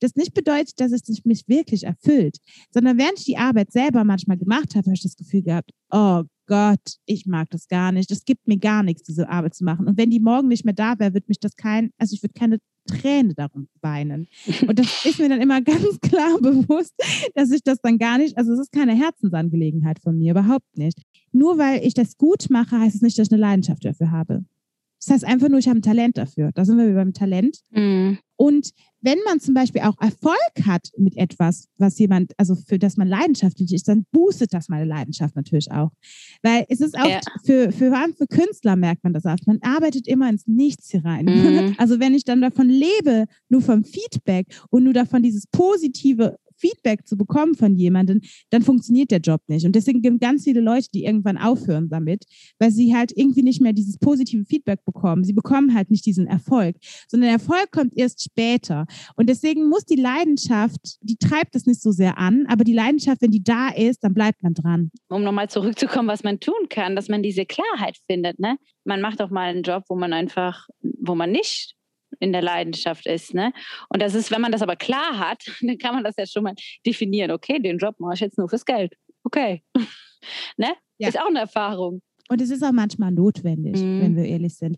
das 0.00 0.14
nicht 0.14 0.34
bedeutet, 0.34 0.78
dass 0.78 0.92
es 0.92 1.24
mich 1.24 1.48
wirklich 1.48 1.84
erfüllt, 1.84 2.36
sondern 2.72 2.98
während 2.98 3.18
ich 3.18 3.24
die 3.24 3.36
Arbeit 3.36 3.72
selber 3.72 4.04
manchmal 4.04 4.36
gemacht 4.36 4.74
habe, 4.74 4.86
habe 4.86 4.94
ich 4.94 5.02
das 5.02 5.16
Gefühl 5.16 5.42
gehabt, 5.42 5.70
oh 5.90 6.22
Gott, 6.48 6.96
ich 7.04 7.26
mag 7.26 7.50
das 7.50 7.68
gar 7.68 7.92
nicht. 7.92 8.10
Das 8.10 8.24
gibt 8.24 8.48
mir 8.48 8.58
gar 8.58 8.82
nichts, 8.82 9.02
diese 9.02 9.28
Arbeit 9.28 9.54
zu 9.54 9.64
machen. 9.64 9.86
Und 9.86 9.98
wenn 9.98 10.10
die 10.10 10.18
morgen 10.18 10.48
nicht 10.48 10.64
mehr 10.64 10.74
da 10.74 10.98
wäre, 10.98 11.14
wird 11.14 11.28
mich 11.28 11.38
das 11.38 11.54
kein, 11.56 11.90
also 11.98 12.14
ich 12.14 12.22
würde 12.22 12.32
keine 12.32 12.58
Träne 12.86 13.34
darum 13.34 13.68
weinen. 13.82 14.26
Und 14.66 14.78
das 14.78 14.86
ist 15.04 15.20
mir 15.20 15.28
dann 15.28 15.42
immer 15.42 15.60
ganz 15.60 16.00
klar 16.00 16.38
bewusst, 16.40 16.94
dass 17.34 17.52
ich 17.52 17.62
das 17.62 17.80
dann 17.82 17.98
gar 17.98 18.18
nicht, 18.18 18.36
also 18.38 18.52
es 18.54 18.60
ist 18.60 18.72
keine 18.72 18.94
Herzensangelegenheit 18.94 20.00
von 20.00 20.16
mir, 20.18 20.32
überhaupt 20.32 20.76
nicht. 20.76 21.02
Nur 21.32 21.58
weil 21.58 21.86
ich 21.86 21.94
das 21.94 22.16
gut 22.16 22.46
mache, 22.48 22.80
heißt 22.80 22.96
es 22.96 23.02
nicht, 23.02 23.18
dass 23.18 23.28
ich 23.28 23.32
eine 23.32 23.42
Leidenschaft 23.42 23.84
dafür 23.84 24.10
habe. 24.10 24.44
Das 25.08 25.22
heißt 25.22 25.24
einfach 25.24 25.48
nur, 25.48 25.58
ich 25.58 25.68
habe 25.68 25.78
ein 25.78 25.82
Talent 25.82 26.18
dafür. 26.18 26.50
Da 26.54 26.66
sind 26.66 26.76
wir 26.76 26.92
beim 26.92 27.14
Talent. 27.14 27.60
Mhm. 27.70 28.18
Und 28.36 28.70
wenn 29.00 29.18
man 29.24 29.40
zum 29.40 29.54
Beispiel 29.54 29.80
auch 29.80 29.98
Erfolg 30.00 30.66
hat 30.66 30.90
mit 30.98 31.16
etwas, 31.16 31.68
was 31.78 31.98
jemand, 31.98 32.32
also 32.36 32.54
für 32.54 32.78
das 32.78 32.96
man 32.98 33.08
leidenschaftlich 33.08 33.72
ist, 33.72 33.88
dann 33.88 34.04
boostet 34.12 34.52
das 34.52 34.68
meine 34.68 34.84
Leidenschaft 34.84 35.34
natürlich 35.34 35.72
auch. 35.72 35.90
Weil 36.42 36.66
es 36.68 36.80
ist 36.80 36.98
auch 36.98 37.08
ja. 37.08 37.20
für, 37.44 37.72
für, 37.72 37.90
für 38.16 38.26
Künstler 38.26 38.76
merkt 38.76 39.02
man 39.02 39.14
das 39.14 39.24
auch. 39.24 39.36
Man 39.46 39.60
arbeitet 39.62 40.06
immer 40.06 40.28
ins 40.28 40.46
Nichts 40.46 40.90
hier 40.90 41.04
rein. 41.04 41.24
Mhm. 41.24 41.74
Also 41.78 42.00
wenn 42.00 42.12
ich 42.12 42.24
dann 42.24 42.42
davon 42.42 42.68
lebe, 42.68 43.26
nur 43.48 43.62
vom 43.62 43.84
Feedback 43.84 44.46
und 44.70 44.84
nur 44.84 44.92
davon 44.92 45.22
dieses 45.22 45.46
positive 45.46 46.36
Feedback 46.58 47.06
zu 47.06 47.16
bekommen 47.16 47.54
von 47.54 47.74
jemandem, 47.74 48.20
dann 48.50 48.62
funktioniert 48.62 49.10
der 49.10 49.20
Job 49.20 49.42
nicht. 49.48 49.64
Und 49.64 49.74
deswegen 49.74 50.02
gibt 50.02 50.14
es 50.14 50.20
ganz 50.20 50.44
viele 50.44 50.60
Leute, 50.60 50.88
die 50.92 51.04
irgendwann 51.04 51.38
aufhören 51.38 51.88
damit, 51.88 52.24
weil 52.58 52.70
sie 52.70 52.94
halt 52.94 53.12
irgendwie 53.16 53.42
nicht 53.42 53.60
mehr 53.60 53.72
dieses 53.72 53.98
positive 53.98 54.44
Feedback 54.44 54.84
bekommen. 54.84 55.24
Sie 55.24 55.32
bekommen 55.32 55.74
halt 55.74 55.90
nicht 55.90 56.06
diesen 56.06 56.26
Erfolg, 56.26 56.76
sondern 57.08 57.28
der 57.28 57.38
Erfolg 57.38 57.70
kommt 57.70 57.96
erst 57.96 58.22
später. 58.22 58.86
Und 59.16 59.28
deswegen 59.28 59.68
muss 59.68 59.84
die 59.84 59.96
Leidenschaft, 59.96 60.98
die 61.02 61.16
treibt 61.16 61.54
es 61.54 61.66
nicht 61.66 61.80
so 61.80 61.92
sehr 61.92 62.18
an, 62.18 62.46
aber 62.48 62.64
die 62.64 62.74
Leidenschaft, 62.74 63.22
wenn 63.22 63.30
die 63.30 63.42
da 63.42 63.68
ist, 63.68 64.04
dann 64.04 64.14
bleibt 64.14 64.42
man 64.42 64.54
dran. 64.54 64.90
Um 65.08 65.22
nochmal 65.22 65.48
zurückzukommen, 65.48 66.08
was 66.08 66.24
man 66.24 66.40
tun 66.40 66.68
kann, 66.68 66.96
dass 66.96 67.08
man 67.08 67.22
diese 67.22 67.46
Klarheit 67.46 67.98
findet. 68.06 68.38
Ne? 68.38 68.58
Man 68.84 69.00
macht 69.00 69.22
auch 69.22 69.30
mal 69.30 69.50
einen 69.50 69.62
Job, 69.62 69.84
wo 69.88 69.96
man 69.96 70.12
einfach, 70.12 70.68
wo 70.82 71.14
man 71.14 71.30
nicht 71.30 71.77
in 72.20 72.32
der 72.32 72.42
Leidenschaft 72.42 73.06
ist. 73.06 73.34
Ne? 73.34 73.52
Und 73.88 74.02
das 74.02 74.14
ist, 74.14 74.30
wenn 74.30 74.40
man 74.40 74.52
das 74.52 74.62
aber 74.62 74.76
klar 74.76 75.18
hat, 75.18 75.44
dann 75.60 75.78
kann 75.78 75.94
man 75.94 76.04
das 76.04 76.14
ja 76.16 76.26
schon 76.26 76.42
mal 76.42 76.54
definieren. 76.86 77.30
Okay, 77.30 77.58
den 77.58 77.78
Job 77.78 77.98
mache 77.98 78.14
ich 78.14 78.20
jetzt 78.20 78.38
nur 78.38 78.48
fürs 78.48 78.64
Geld. 78.64 78.94
Okay. 79.24 79.62
ne? 80.56 80.74
Ja. 80.98 81.08
Ist 81.08 81.20
auch 81.20 81.28
eine 81.28 81.40
Erfahrung. 81.40 82.02
Und 82.28 82.40
es 82.40 82.50
ist 82.50 82.62
auch 82.62 82.72
manchmal 82.72 83.10
notwendig, 83.10 83.80
mhm. 83.80 84.02
wenn 84.02 84.16
wir 84.16 84.24
ehrlich 84.24 84.56
sind 84.56 84.76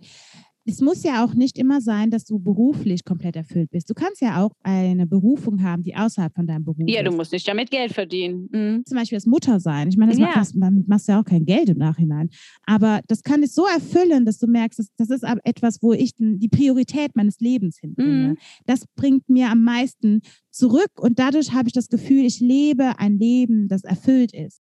es 0.67 0.81
muss 0.81 1.03
ja 1.03 1.25
auch 1.25 1.35
nicht 1.35 1.59
immer 1.59 1.81
sein, 1.81 2.11
dass 2.11 2.25
du 2.25 2.39
beruflich 2.39 3.05
komplett 3.05 3.37
erfüllt 3.37 3.71
bist. 3.71 3.89
Du 3.89 3.95
kannst 3.95 4.21
ja 4.21 4.43
auch 4.43 4.53
eine 4.63 5.07
Berufung 5.07 5.63
haben, 5.63 5.83
die 5.83 5.97
außerhalb 5.97 6.35
von 6.35 6.47
deinem 6.47 6.65
Beruf 6.65 6.85
Ja, 6.87 7.03
du 7.03 7.13
musst 7.13 7.33
nicht 7.33 7.49
damit 7.49 7.71
Geld 7.71 7.93
verdienen. 7.93 8.49
Mhm. 8.53 8.85
Zum 8.85 8.99
Beispiel 8.99 9.17
das 9.17 9.27
Mutter 9.27 9.59
sein. 9.59 9.89
Ich 9.89 9.97
meine, 9.97 10.13
das 10.13 10.21
ja. 10.21 10.27
macht, 10.35 10.55
man 10.55 10.85
machst 10.87 11.09
ja 11.09 11.21
auch 11.21 11.25
kein 11.25 11.45
Geld 11.45 11.71
im 11.71 11.79
Nachhinein. 11.79 12.29
Aber 12.67 13.01
das 13.09 13.23
kann 13.23 13.41
dich 13.41 13.53
so 13.53 13.67
erfüllen, 13.67 14.25
dass 14.25 14.39
du 14.39 14.47
merkst, 14.47 14.79
das, 14.79 14.89
das 14.97 15.11
ist 15.11 15.25
etwas, 15.45 15.83
wo 15.83 15.93
ich 15.93 16.13
die 16.17 16.49
Priorität 16.49 17.17
meines 17.17 17.41
Lebens 17.41 17.79
hinbringe. 17.79 18.29
Mhm. 18.29 18.39
Das 18.67 18.85
bringt 18.97 19.29
mir 19.29 19.51
am 19.51 19.63
meisten 19.63 20.21
zurück 20.51 20.91
und 20.99 21.19
dadurch 21.19 21.53
habe 21.53 21.69
ich 21.69 21.73
das 21.73 21.89
Gefühl, 21.89 22.25
ich 22.25 22.41
lebe 22.41 22.99
ein 22.99 23.19
Leben, 23.19 23.69
das 23.69 23.85
erfüllt 23.85 24.35
ist. 24.35 24.61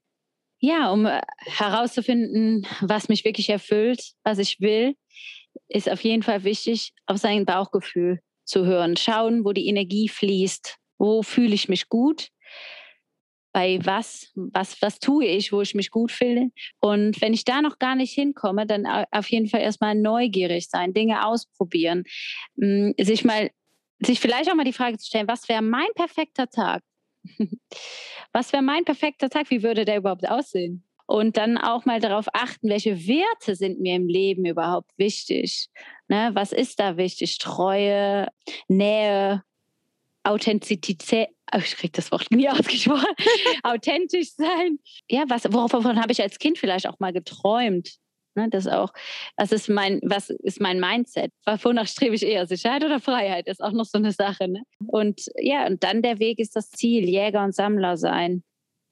Ja, 0.61 0.90
um 0.90 1.06
äh, 1.06 1.20
herauszufinden, 1.38 2.66
was 2.80 3.08
mich 3.08 3.24
wirklich 3.24 3.48
erfüllt, 3.48 4.12
was 4.24 4.38
ich 4.38 4.61
will, 4.61 4.94
ist 5.68 5.88
auf 5.88 6.02
jeden 6.02 6.22
Fall 6.22 6.44
wichtig, 6.44 6.92
auf 7.06 7.18
sein 7.18 7.44
Bauchgefühl 7.44 8.20
zu 8.44 8.66
hören. 8.66 8.96
Schauen, 8.96 9.44
wo 9.44 9.52
die 9.52 9.68
Energie 9.68 10.08
fließt. 10.08 10.76
Wo 10.98 11.22
fühle 11.22 11.54
ich 11.54 11.68
mich 11.68 11.88
gut? 11.88 12.28
Bei 13.52 13.78
was, 13.82 14.32
was, 14.34 14.80
was 14.82 14.98
tue 14.98 15.26
ich, 15.26 15.52
wo 15.52 15.62
ich 15.62 15.74
mich 15.74 15.90
gut 15.90 16.12
fühle? 16.12 16.50
Und 16.80 17.20
wenn 17.20 17.32
ich 17.32 17.44
da 17.44 17.62
noch 17.62 17.78
gar 17.78 17.94
nicht 17.94 18.12
hinkomme, 18.12 18.66
dann 18.66 18.86
auf 19.10 19.30
jeden 19.30 19.48
Fall 19.48 19.60
erstmal 19.60 19.94
neugierig 19.94 20.68
sein, 20.68 20.92
Dinge 20.92 21.26
ausprobieren, 21.26 22.04
hm, 22.60 22.94
sich 23.00 23.24
mal, 23.24 23.50
sich 24.00 24.20
vielleicht 24.20 24.50
auch 24.50 24.54
mal 24.54 24.64
die 24.64 24.72
Frage 24.72 24.98
zu 24.98 25.06
stellen, 25.06 25.28
was 25.28 25.48
wäre 25.48 25.62
mein 25.62 25.88
perfekter 25.94 26.48
Tag? 26.48 26.82
was 28.32 28.52
wäre 28.52 28.62
mein 28.62 28.84
perfekter 28.84 29.28
Tag? 29.28 29.50
Wie 29.50 29.62
würde 29.62 29.84
der 29.84 29.98
überhaupt 29.98 30.28
aussehen? 30.28 30.88
Und 31.08 31.38
dann 31.38 31.56
auch 31.56 31.86
mal 31.86 32.00
darauf 32.00 32.26
achten, 32.34 32.68
welche 32.68 33.08
Werte 33.08 33.54
sind 33.54 33.80
mir 33.80 33.96
im 33.96 34.08
Leben 34.08 34.44
überhaupt 34.44 34.90
wichtig. 34.98 35.68
Ne? 36.06 36.30
Was 36.34 36.52
ist 36.52 36.78
da 36.78 36.98
wichtig? 36.98 37.38
Treue, 37.38 38.28
Nähe, 38.68 39.42
Authentizität. 40.22 41.28
Oh, 41.52 41.60
ich 41.64 41.76
kriege 41.76 41.92
das 41.92 42.12
Wort 42.12 42.30
nie 42.30 42.46
ausgesprochen. 42.50 43.06
Authentisch 43.62 44.34
sein. 44.34 44.80
Ja, 45.08 45.24
was, 45.28 45.44
wovon 45.50 45.98
habe 45.98 46.12
ich 46.12 46.20
als 46.20 46.38
Kind 46.38 46.58
vielleicht 46.58 46.86
auch 46.86 47.00
mal 47.00 47.14
geträumt? 47.14 47.96
Ne, 48.34 48.50
das 48.50 48.66
auch, 48.66 48.92
was 49.38 49.50
ist 49.50 49.70
mein, 49.70 50.00
was 50.04 50.28
ist 50.28 50.60
mein 50.60 50.78
Mindset? 50.78 51.32
Wonach 51.62 51.86
strebe 51.86 52.16
ich 52.16 52.22
eher? 52.22 52.46
Sicherheit 52.46 52.84
oder 52.84 53.00
Freiheit? 53.00 53.48
Ist 53.48 53.64
auch 53.64 53.72
noch 53.72 53.86
so 53.86 53.96
eine 53.96 54.12
Sache. 54.12 54.46
Ne? 54.46 54.62
Und 54.86 55.22
ja, 55.40 55.66
und 55.66 55.82
dann 55.82 56.02
der 56.02 56.18
Weg 56.18 56.38
ist 56.38 56.54
das 56.54 56.70
Ziel, 56.70 57.08
Jäger 57.08 57.42
und 57.42 57.54
Sammler 57.54 57.96
sein 57.96 58.44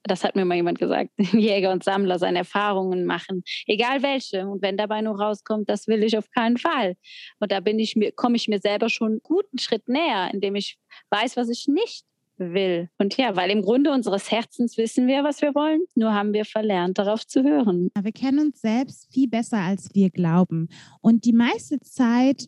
das 0.07 0.23
hat 0.23 0.35
mir 0.35 0.45
mal 0.45 0.55
jemand 0.55 0.79
gesagt, 0.79 1.11
Jäger 1.33 1.71
und 1.71 1.83
Sammler 1.83 2.19
seine 2.19 2.39
Erfahrungen 2.39 3.05
machen, 3.05 3.43
egal 3.65 4.01
welche. 4.03 4.47
Und 4.47 4.61
wenn 4.61 4.77
dabei 4.77 5.01
nur 5.01 5.19
rauskommt, 5.19 5.69
das 5.69 5.87
will 5.87 6.03
ich 6.03 6.17
auf 6.17 6.29
keinen 6.31 6.57
Fall. 6.57 6.95
Und 7.39 7.51
da 7.51 7.59
bin 7.59 7.79
ich 7.79 7.95
mir, 7.95 8.11
komme 8.11 8.35
ich 8.35 8.47
mir 8.47 8.59
selber 8.59 8.89
schon 8.89 9.11
einen 9.11 9.19
guten 9.23 9.57
Schritt 9.57 9.87
näher, 9.87 10.29
indem 10.33 10.55
ich 10.55 10.77
weiß, 11.09 11.37
was 11.37 11.49
ich 11.49 11.67
nicht 11.67 12.05
will. 12.37 12.89
Und 12.97 13.17
ja, 13.17 13.35
weil 13.35 13.49
im 13.49 13.61
Grunde 13.61 13.91
unseres 13.91 14.31
Herzens 14.31 14.77
wissen 14.77 15.07
wir, 15.07 15.23
was 15.23 15.41
wir 15.41 15.55
wollen, 15.55 15.81
nur 15.95 16.13
haben 16.13 16.33
wir 16.33 16.45
verlernt, 16.45 16.97
darauf 16.97 17.25
zu 17.25 17.43
hören. 17.43 17.89
Wir 17.99 18.11
kennen 18.11 18.39
uns 18.39 18.61
selbst 18.61 19.11
viel 19.11 19.27
besser, 19.27 19.57
als 19.57 19.89
wir 19.93 20.09
glauben. 20.09 20.69
Und 21.01 21.25
die 21.25 21.33
meiste 21.33 21.79
Zeit 21.79 22.47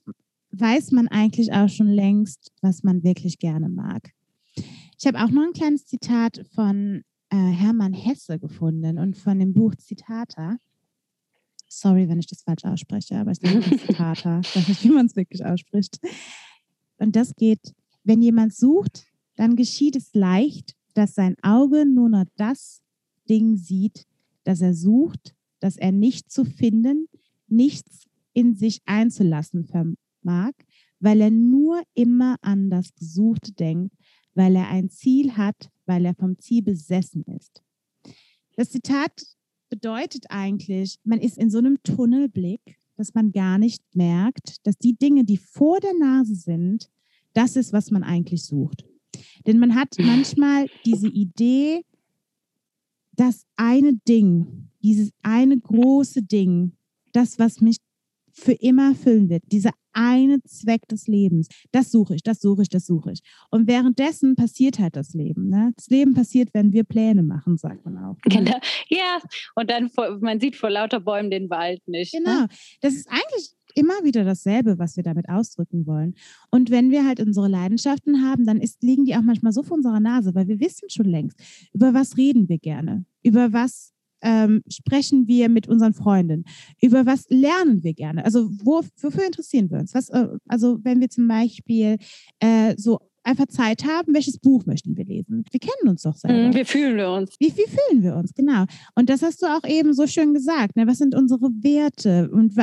weiß 0.51 0.91
man 0.91 1.07
eigentlich 1.07 1.53
auch 1.53 1.69
schon 1.69 1.89
längst, 1.89 2.51
was 2.61 2.83
man 2.83 3.03
wirklich 3.03 3.39
gerne 3.39 3.69
mag. 3.69 4.11
Ich 4.99 5.07
habe 5.07 5.19
auch 5.19 5.29
noch 5.29 5.43
ein 5.43 5.53
kleines 5.53 5.85
Zitat 5.85 6.45
von 6.53 7.03
äh, 7.29 7.35
Hermann 7.35 7.93
Hesse 7.93 8.39
gefunden 8.39 8.97
und 8.97 9.17
von 9.17 9.39
dem 9.39 9.53
Buch 9.53 9.75
Zitata. 9.75 10.57
Sorry, 11.67 12.09
wenn 12.09 12.19
ich 12.19 12.27
das 12.27 12.41
falsch 12.41 12.65
ausspreche, 12.65 13.17
aber 13.17 13.31
ich 13.31 13.39
denke 13.39 13.77
Zitata. 13.77 14.39
Ich 14.39 14.55
weiß 14.55 14.67
nicht, 14.67 14.83
wie 14.83 14.89
man 14.89 15.05
es 15.05 15.15
wirklich 15.15 15.45
ausspricht. 15.45 15.99
Und 16.97 17.15
das 17.15 17.35
geht, 17.35 17.73
wenn 18.03 18.21
jemand 18.21 18.53
sucht, 18.53 19.05
dann 19.35 19.55
geschieht 19.55 19.95
es 19.95 20.13
leicht, 20.13 20.75
dass 20.93 21.15
sein 21.15 21.35
Auge 21.41 21.85
nur 21.85 22.09
noch 22.09 22.25
das 22.35 22.81
Ding 23.29 23.55
sieht, 23.55 24.05
das 24.43 24.61
er 24.61 24.73
sucht, 24.73 25.35
das 25.59 25.77
er 25.77 25.91
nicht 25.91 26.31
zu 26.31 26.43
finden, 26.45 27.07
nichts 27.47 28.07
in 28.33 28.55
sich 28.55 28.81
einzulassen 28.85 29.65
vermag, 29.65 30.53
weil 30.99 31.21
er 31.21 31.31
nur 31.31 31.81
immer 31.93 32.37
an 32.41 32.69
das 32.69 32.93
Gesuchte 32.95 33.53
denkt, 33.53 33.95
weil 34.33 34.55
er 34.55 34.69
ein 34.69 34.89
Ziel 34.89 35.37
hat, 35.37 35.69
weil 35.89 36.05
er 36.05 36.13
vom 36.13 36.37
Ziel 36.37 36.61
besessen 36.61 37.25
ist. 37.35 37.63
Das 38.55 38.69
Zitat 38.69 39.11
bedeutet 39.69 40.27
eigentlich, 40.29 40.99
man 41.03 41.19
ist 41.19 41.37
in 41.37 41.49
so 41.49 41.57
einem 41.57 41.81
Tunnelblick, 41.83 42.77
dass 42.95 43.15
man 43.15 43.31
gar 43.31 43.57
nicht 43.57 43.83
merkt, 43.95 44.65
dass 44.67 44.77
die 44.77 44.95
Dinge, 44.95 45.23
die 45.23 45.37
vor 45.37 45.79
der 45.79 45.95
Nase 45.95 46.35
sind, 46.35 46.91
das 47.33 47.55
ist, 47.55 47.73
was 47.73 47.89
man 47.89 48.03
eigentlich 48.03 48.43
sucht. 48.43 48.85
Denn 49.47 49.57
man 49.57 49.73
hat 49.73 49.95
manchmal 49.99 50.67
diese 50.85 51.07
Idee, 51.07 51.83
das 53.13 53.45
eine 53.55 53.95
Ding, 54.07 54.69
dieses 54.83 55.11
eine 55.23 55.57
große 55.57 56.21
Ding, 56.21 56.73
das, 57.13 57.39
was 57.39 57.61
mich 57.61 57.77
für 58.31 58.53
immer 58.53 58.93
füllen 58.93 59.29
wird. 59.29 59.43
Dieser 59.51 59.71
eine 59.93 60.41
Zweck 60.43 60.87
des 60.87 61.07
Lebens. 61.07 61.47
Das 61.71 61.91
suche 61.91 62.15
ich, 62.15 62.23
das 62.23 62.39
suche 62.39 62.63
ich, 62.63 62.69
das 62.69 62.85
suche 62.85 63.11
ich. 63.11 63.21
Und 63.49 63.67
währenddessen 63.67 64.35
passiert 64.35 64.79
halt 64.79 64.95
das 64.95 65.13
Leben. 65.13 65.49
Ne? 65.49 65.73
Das 65.75 65.87
Leben 65.87 66.13
passiert, 66.13 66.49
wenn 66.53 66.73
wir 66.73 66.83
Pläne 66.83 67.23
machen, 67.23 67.57
sagt 67.57 67.85
man 67.85 67.97
auch. 67.97 68.17
Ne? 68.25 68.37
Genau. 68.37 68.59
Ja, 68.89 69.19
und 69.55 69.69
dann, 69.69 69.89
man 70.21 70.39
sieht 70.39 70.55
vor 70.55 70.69
lauter 70.69 70.99
Bäumen 70.99 71.29
den 71.29 71.49
Wald 71.49 71.87
nicht. 71.87 72.13
Ne? 72.13 72.21
Genau. 72.23 72.39
Ne? 72.41 72.47
Das 72.81 72.93
ist 72.93 73.07
eigentlich 73.09 73.53
immer 73.75 74.03
wieder 74.03 74.23
dasselbe, 74.23 74.79
was 74.79 74.95
wir 74.95 75.03
damit 75.03 75.29
ausdrücken 75.29 75.85
wollen. 75.85 76.15
Und 76.49 76.69
wenn 76.69 76.91
wir 76.91 77.05
halt 77.05 77.19
unsere 77.19 77.47
Leidenschaften 77.47 78.23
haben, 78.23 78.45
dann 78.45 78.59
ist, 78.59 78.83
liegen 78.83 79.05
die 79.05 79.15
auch 79.15 79.21
manchmal 79.21 79.53
so 79.53 79.63
vor 79.63 79.77
unserer 79.77 79.99
Nase, 79.99 80.33
weil 80.35 80.47
wir 80.47 80.59
wissen 80.59 80.89
schon 80.89 81.05
längst, 81.05 81.39
über 81.73 81.93
was 81.93 82.17
reden 82.17 82.49
wir 82.49 82.57
gerne, 82.57 83.05
über 83.21 83.53
was 83.53 83.93
ähm, 84.21 84.61
sprechen 84.69 85.27
wir 85.27 85.49
mit 85.49 85.67
unseren 85.67 85.93
Freunden? 85.93 86.45
Über 86.81 87.05
was 87.05 87.25
lernen 87.29 87.83
wir 87.83 87.93
gerne? 87.93 88.25
Also 88.25 88.49
wo, 88.63 88.81
wofür 89.01 89.25
interessieren 89.25 89.69
wir 89.69 89.79
uns? 89.79 89.93
Was, 89.93 90.09
äh, 90.09 90.27
also 90.47 90.79
wenn 90.83 90.99
wir 90.99 91.09
zum 91.09 91.27
Beispiel 91.27 91.97
äh, 92.39 92.75
so 92.77 92.99
einfach 93.23 93.47
Zeit 93.47 93.83
haben, 93.85 94.13
welches 94.13 94.39
Buch 94.39 94.65
möchten 94.65 94.97
wir 94.97 95.05
lesen? 95.05 95.43
Wir 95.51 95.59
kennen 95.59 95.89
uns 95.89 96.01
doch 96.03 96.15
selber. 96.15 96.47
Mhm, 96.47 96.55
wie 96.55 96.65
fühlen 96.65 96.97
wir 96.97 97.11
uns? 97.11 97.35
Wie, 97.39 97.53
wie 97.55 97.69
fühlen 97.69 98.03
wir 98.03 98.15
uns, 98.15 98.33
genau. 98.33 98.65
Und 98.95 99.09
das 99.09 99.21
hast 99.21 99.41
du 99.41 99.45
auch 99.45 99.63
eben 99.67 99.93
so 99.93 100.07
schön 100.07 100.33
gesagt. 100.33 100.75
Ne? 100.75 100.87
Was 100.87 100.97
sind 100.97 101.15
unsere 101.15 101.41
Werte? 101.41 102.29
Und 102.31 102.55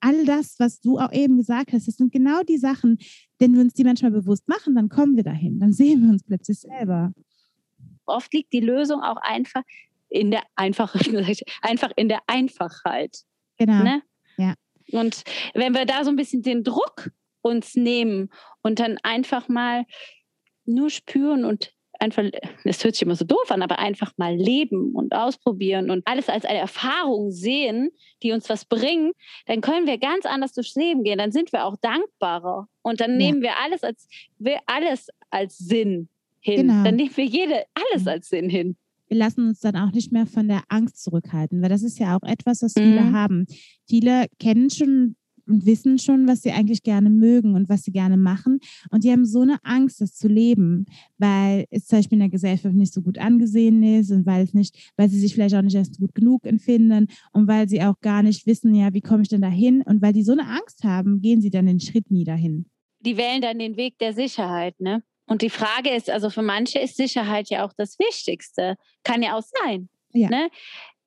all 0.00 0.24
das, 0.24 0.56
was 0.58 0.80
du 0.80 0.98
auch 0.98 1.12
eben 1.12 1.36
gesagt 1.36 1.72
hast, 1.72 1.86
das 1.86 1.96
sind 1.96 2.12
genau 2.12 2.42
die 2.42 2.58
Sachen, 2.58 2.98
wenn 3.38 3.54
wir 3.54 3.60
uns 3.60 3.74
die 3.74 3.84
manchmal 3.84 4.10
bewusst 4.10 4.48
machen, 4.48 4.74
dann 4.74 4.88
kommen 4.88 5.16
wir 5.16 5.24
dahin. 5.24 5.58
Dann 5.60 5.72
sehen 5.72 6.02
wir 6.02 6.10
uns 6.10 6.22
plötzlich 6.24 6.60
selber. 6.60 7.12
Oft 8.06 8.32
liegt 8.32 8.52
die 8.52 8.60
Lösung 8.60 9.02
auch 9.02 9.18
einfach 9.20 9.62
in 10.08 10.30
der 10.30 10.42
einfachen, 10.54 11.16
einfach 11.62 11.90
in 11.96 12.08
der 12.08 12.20
Einfachheit. 12.26 13.18
Genau. 13.58 13.82
Ne? 13.82 14.02
Ja. 14.36 14.54
Und 14.92 15.22
wenn 15.54 15.74
wir 15.74 15.84
da 15.84 16.04
so 16.04 16.10
ein 16.10 16.16
bisschen 16.16 16.42
den 16.42 16.62
Druck 16.62 17.10
uns 17.42 17.74
nehmen 17.74 18.30
und 18.62 18.78
dann 18.78 18.98
einfach 19.02 19.48
mal 19.48 19.84
nur 20.64 20.90
spüren 20.90 21.44
und 21.44 21.72
einfach, 21.98 22.24
es 22.64 22.84
hört 22.84 22.94
sich 22.94 23.02
immer 23.02 23.16
so 23.16 23.24
doof 23.24 23.50
an, 23.50 23.62
aber 23.62 23.78
einfach 23.78 24.12
mal 24.16 24.34
leben 24.34 24.94
und 24.94 25.14
ausprobieren 25.14 25.90
und 25.90 26.06
alles 26.06 26.28
als 26.28 26.44
eine 26.44 26.58
Erfahrung 26.58 27.30
sehen, 27.30 27.90
die 28.22 28.32
uns 28.32 28.48
was 28.48 28.64
bringt, 28.64 29.14
dann 29.46 29.60
können 29.60 29.86
wir 29.86 29.98
ganz 29.98 30.26
anders 30.26 30.52
durchs 30.52 30.74
Leben 30.74 31.04
gehen. 31.04 31.18
Dann 31.18 31.32
sind 31.32 31.52
wir 31.52 31.64
auch 31.64 31.76
dankbarer 31.80 32.68
und 32.82 33.00
dann 33.00 33.12
ja. 33.12 33.16
nehmen 33.16 33.42
wir 33.42 33.58
alles 33.58 33.82
als 33.82 34.08
alles 34.66 35.08
als 35.30 35.56
Sinn 35.56 36.08
hin. 36.40 36.68
Genau. 36.68 36.84
Dann 36.84 36.96
nehmen 36.96 37.16
wir 37.16 37.24
jede 37.24 37.64
alles 37.74 38.06
als 38.06 38.28
Sinn 38.28 38.50
hin 38.50 38.76
wir 39.08 39.16
lassen 39.16 39.48
uns 39.48 39.60
dann 39.60 39.76
auch 39.76 39.92
nicht 39.92 40.12
mehr 40.12 40.26
von 40.26 40.48
der 40.48 40.62
Angst 40.68 41.02
zurückhalten, 41.02 41.62
weil 41.62 41.68
das 41.68 41.82
ist 41.82 41.98
ja 41.98 42.16
auch 42.16 42.26
etwas, 42.26 42.62
was 42.62 42.72
viele 42.72 43.02
mhm. 43.02 43.12
haben. 43.12 43.46
Viele 43.86 44.26
kennen 44.38 44.70
schon 44.70 45.16
und 45.48 45.64
wissen 45.66 45.98
schon, 45.98 46.26
was 46.26 46.42
sie 46.42 46.50
eigentlich 46.50 46.82
gerne 46.82 47.10
mögen 47.10 47.54
und 47.54 47.68
was 47.68 47.82
sie 47.84 47.92
gerne 47.92 48.16
machen. 48.16 48.58
Und 48.90 49.04
die 49.04 49.12
haben 49.12 49.24
so 49.24 49.42
eine 49.42 49.58
Angst, 49.62 50.00
das 50.00 50.14
zu 50.14 50.28
leben, 50.28 50.86
weil 51.18 51.66
es 51.70 51.86
zum 51.86 51.98
Beispiel 51.98 52.16
in 52.16 52.20
der 52.20 52.28
Gesellschaft 52.30 52.74
nicht 52.74 52.92
so 52.92 53.02
gut 53.02 53.18
angesehen 53.18 53.82
ist 53.82 54.10
und 54.10 54.26
weil 54.26 54.44
es 54.44 54.54
nicht, 54.54 54.92
weil 54.96 55.08
sie 55.08 55.20
sich 55.20 55.34
vielleicht 55.34 55.54
auch 55.54 55.62
nicht 55.62 55.76
erst 55.76 55.98
gut 55.98 56.14
genug 56.14 56.46
empfinden 56.46 57.06
und 57.32 57.48
weil 57.48 57.68
sie 57.68 57.82
auch 57.82 58.00
gar 58.00 58.22
nicht 58.22 58.46
wissen, 58.46 58.74
ja, 58.74 58.92
wie 58.92 59.00
komme 59.00 59.22
ich 59.22 59.28
denn 59.28 59.42
dahin? 59.42 59.82
Und 59.82 60.02
weil 60.02 60.12
die 60.12 60.24
so 60.24 60.32
eine 60.32 60.46
Angst 60.46 60.84
haben, 60.84 61.20
gehen 61.20 61.40
sie 61.40 61.50
dann 61.50 61.66
den 61.66 61.80
Schritt 61.80 62.10
nie 62.10 62.24
dahin. 62.24 62.66
Die 63.00 63.16
wählen 63.16 63.40
dann 63.40 63.58
den 63.58 63.76
Weg 63.76 63.98
der 63.98 64.14
Sicherheit, 64.14 64.80
ne? 64.80 65.02
Und 65.26 65.42
die 65.42 65.50
Frage 65.50 65.90
ist, 65.90 66.08
also 66.08 66.30
für 66.30 66.42
manche 66.42 66.78
ist 66.78 66.96
Sicherheit 66.96 67.50
ja 67.50 67.66
auch 67.66 67.72
das 67.76 67.98
Wichtigste. 67.98 68.76
Kann 69.02 69.22
ja 69.22 69.36
auch 69.36 69.42
sein. 69.42 69.88
Ja. 70.12 70.28
Ne? 70.30 70.48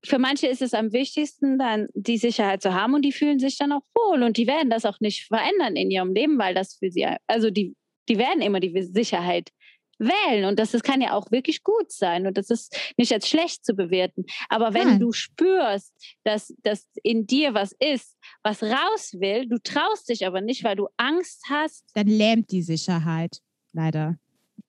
für 0.06 0.18
manche 0.18 0.48
ist 0.48 0.62
es 0.62 0.74
am 0.74 0.94
wichtigsten, 0.94 1.58
dann 1.58 1.88
die 1.94 2.18
Sicherheit 2.18 2.62
zu 2.62 2.74
haben 2.74 2.94
und 2.94 3.04
die 3.04 3.12
fühlen 3.12 3.40
sich 3.40 3.58
dann 3.58 3.72
auch 3.72 3.84
wohl 3.94 4.24
und 4.24 4.38
die 4.38 4.48
werden 4.48 4.70
das 4.70 4.86
auch 4.86 5.00
nicht 5.00 5.26
verändern 5.28 5.76
in 5.76 5.92
ihrem 5.92 6.14
Leben, 6.14 6.38
weil 6.38 6.54
das 6.54 6.76
für 6.76 6.90
sie, 6.90 7.06
also 7.28 7.50
die, 7.50 7.76
die 8.08 8.18
werden 8.18 8.42
immer 8.42 8.60
die 8.60 8.82
Sicherheit 8.82 9.50
wählen 9.98 10.46
und 10.46 10.58
das, 10.58 10.72
das 10.72 10.84
kann 10.84 11.02
ja 11.02 11.14
auch 11.14 11.30
wirklich 11.30 11.64
gut 11.64 11.92
sein 11.92 12.26
und 12.26 12.38
das 12.38 12.50
ist 12.50 12.94
nicht 12.96 13.12
als 13.12 13.28
schlecht 13.28 13.66
zu 13.66 13.74
bewerten. 13.74 14.26
Aber 14.48 14.74
wenn 14.74 14.88
Nein. 14.88 15.00
du 15.02 15.12
spürst, 15.12 15.94
dass, 16.24 16.54
dass 16.64 16.88
in 17.04 17.28
dir 17.28 17.54
was 17.54 17.74
ist, 17.74 18.18
was 18.42 18.64
raus 18.64 19.18
will, 19.20 19.50
du 19.50 19.58
traust 19.62 20.08
dich 20.08 20.26
aber 20.26 20.40
nicht, 20.40 20.64
weil 20.64 20.78
du 20.78 20.88
Angst 20.96 21.44
hast. 21.50 21.86
Dann 21.96 22.08
lähmt 22.08 22.52
die 22.52 22.62
Sicherheit, 22.62 23.42
leider. 23.74 24.18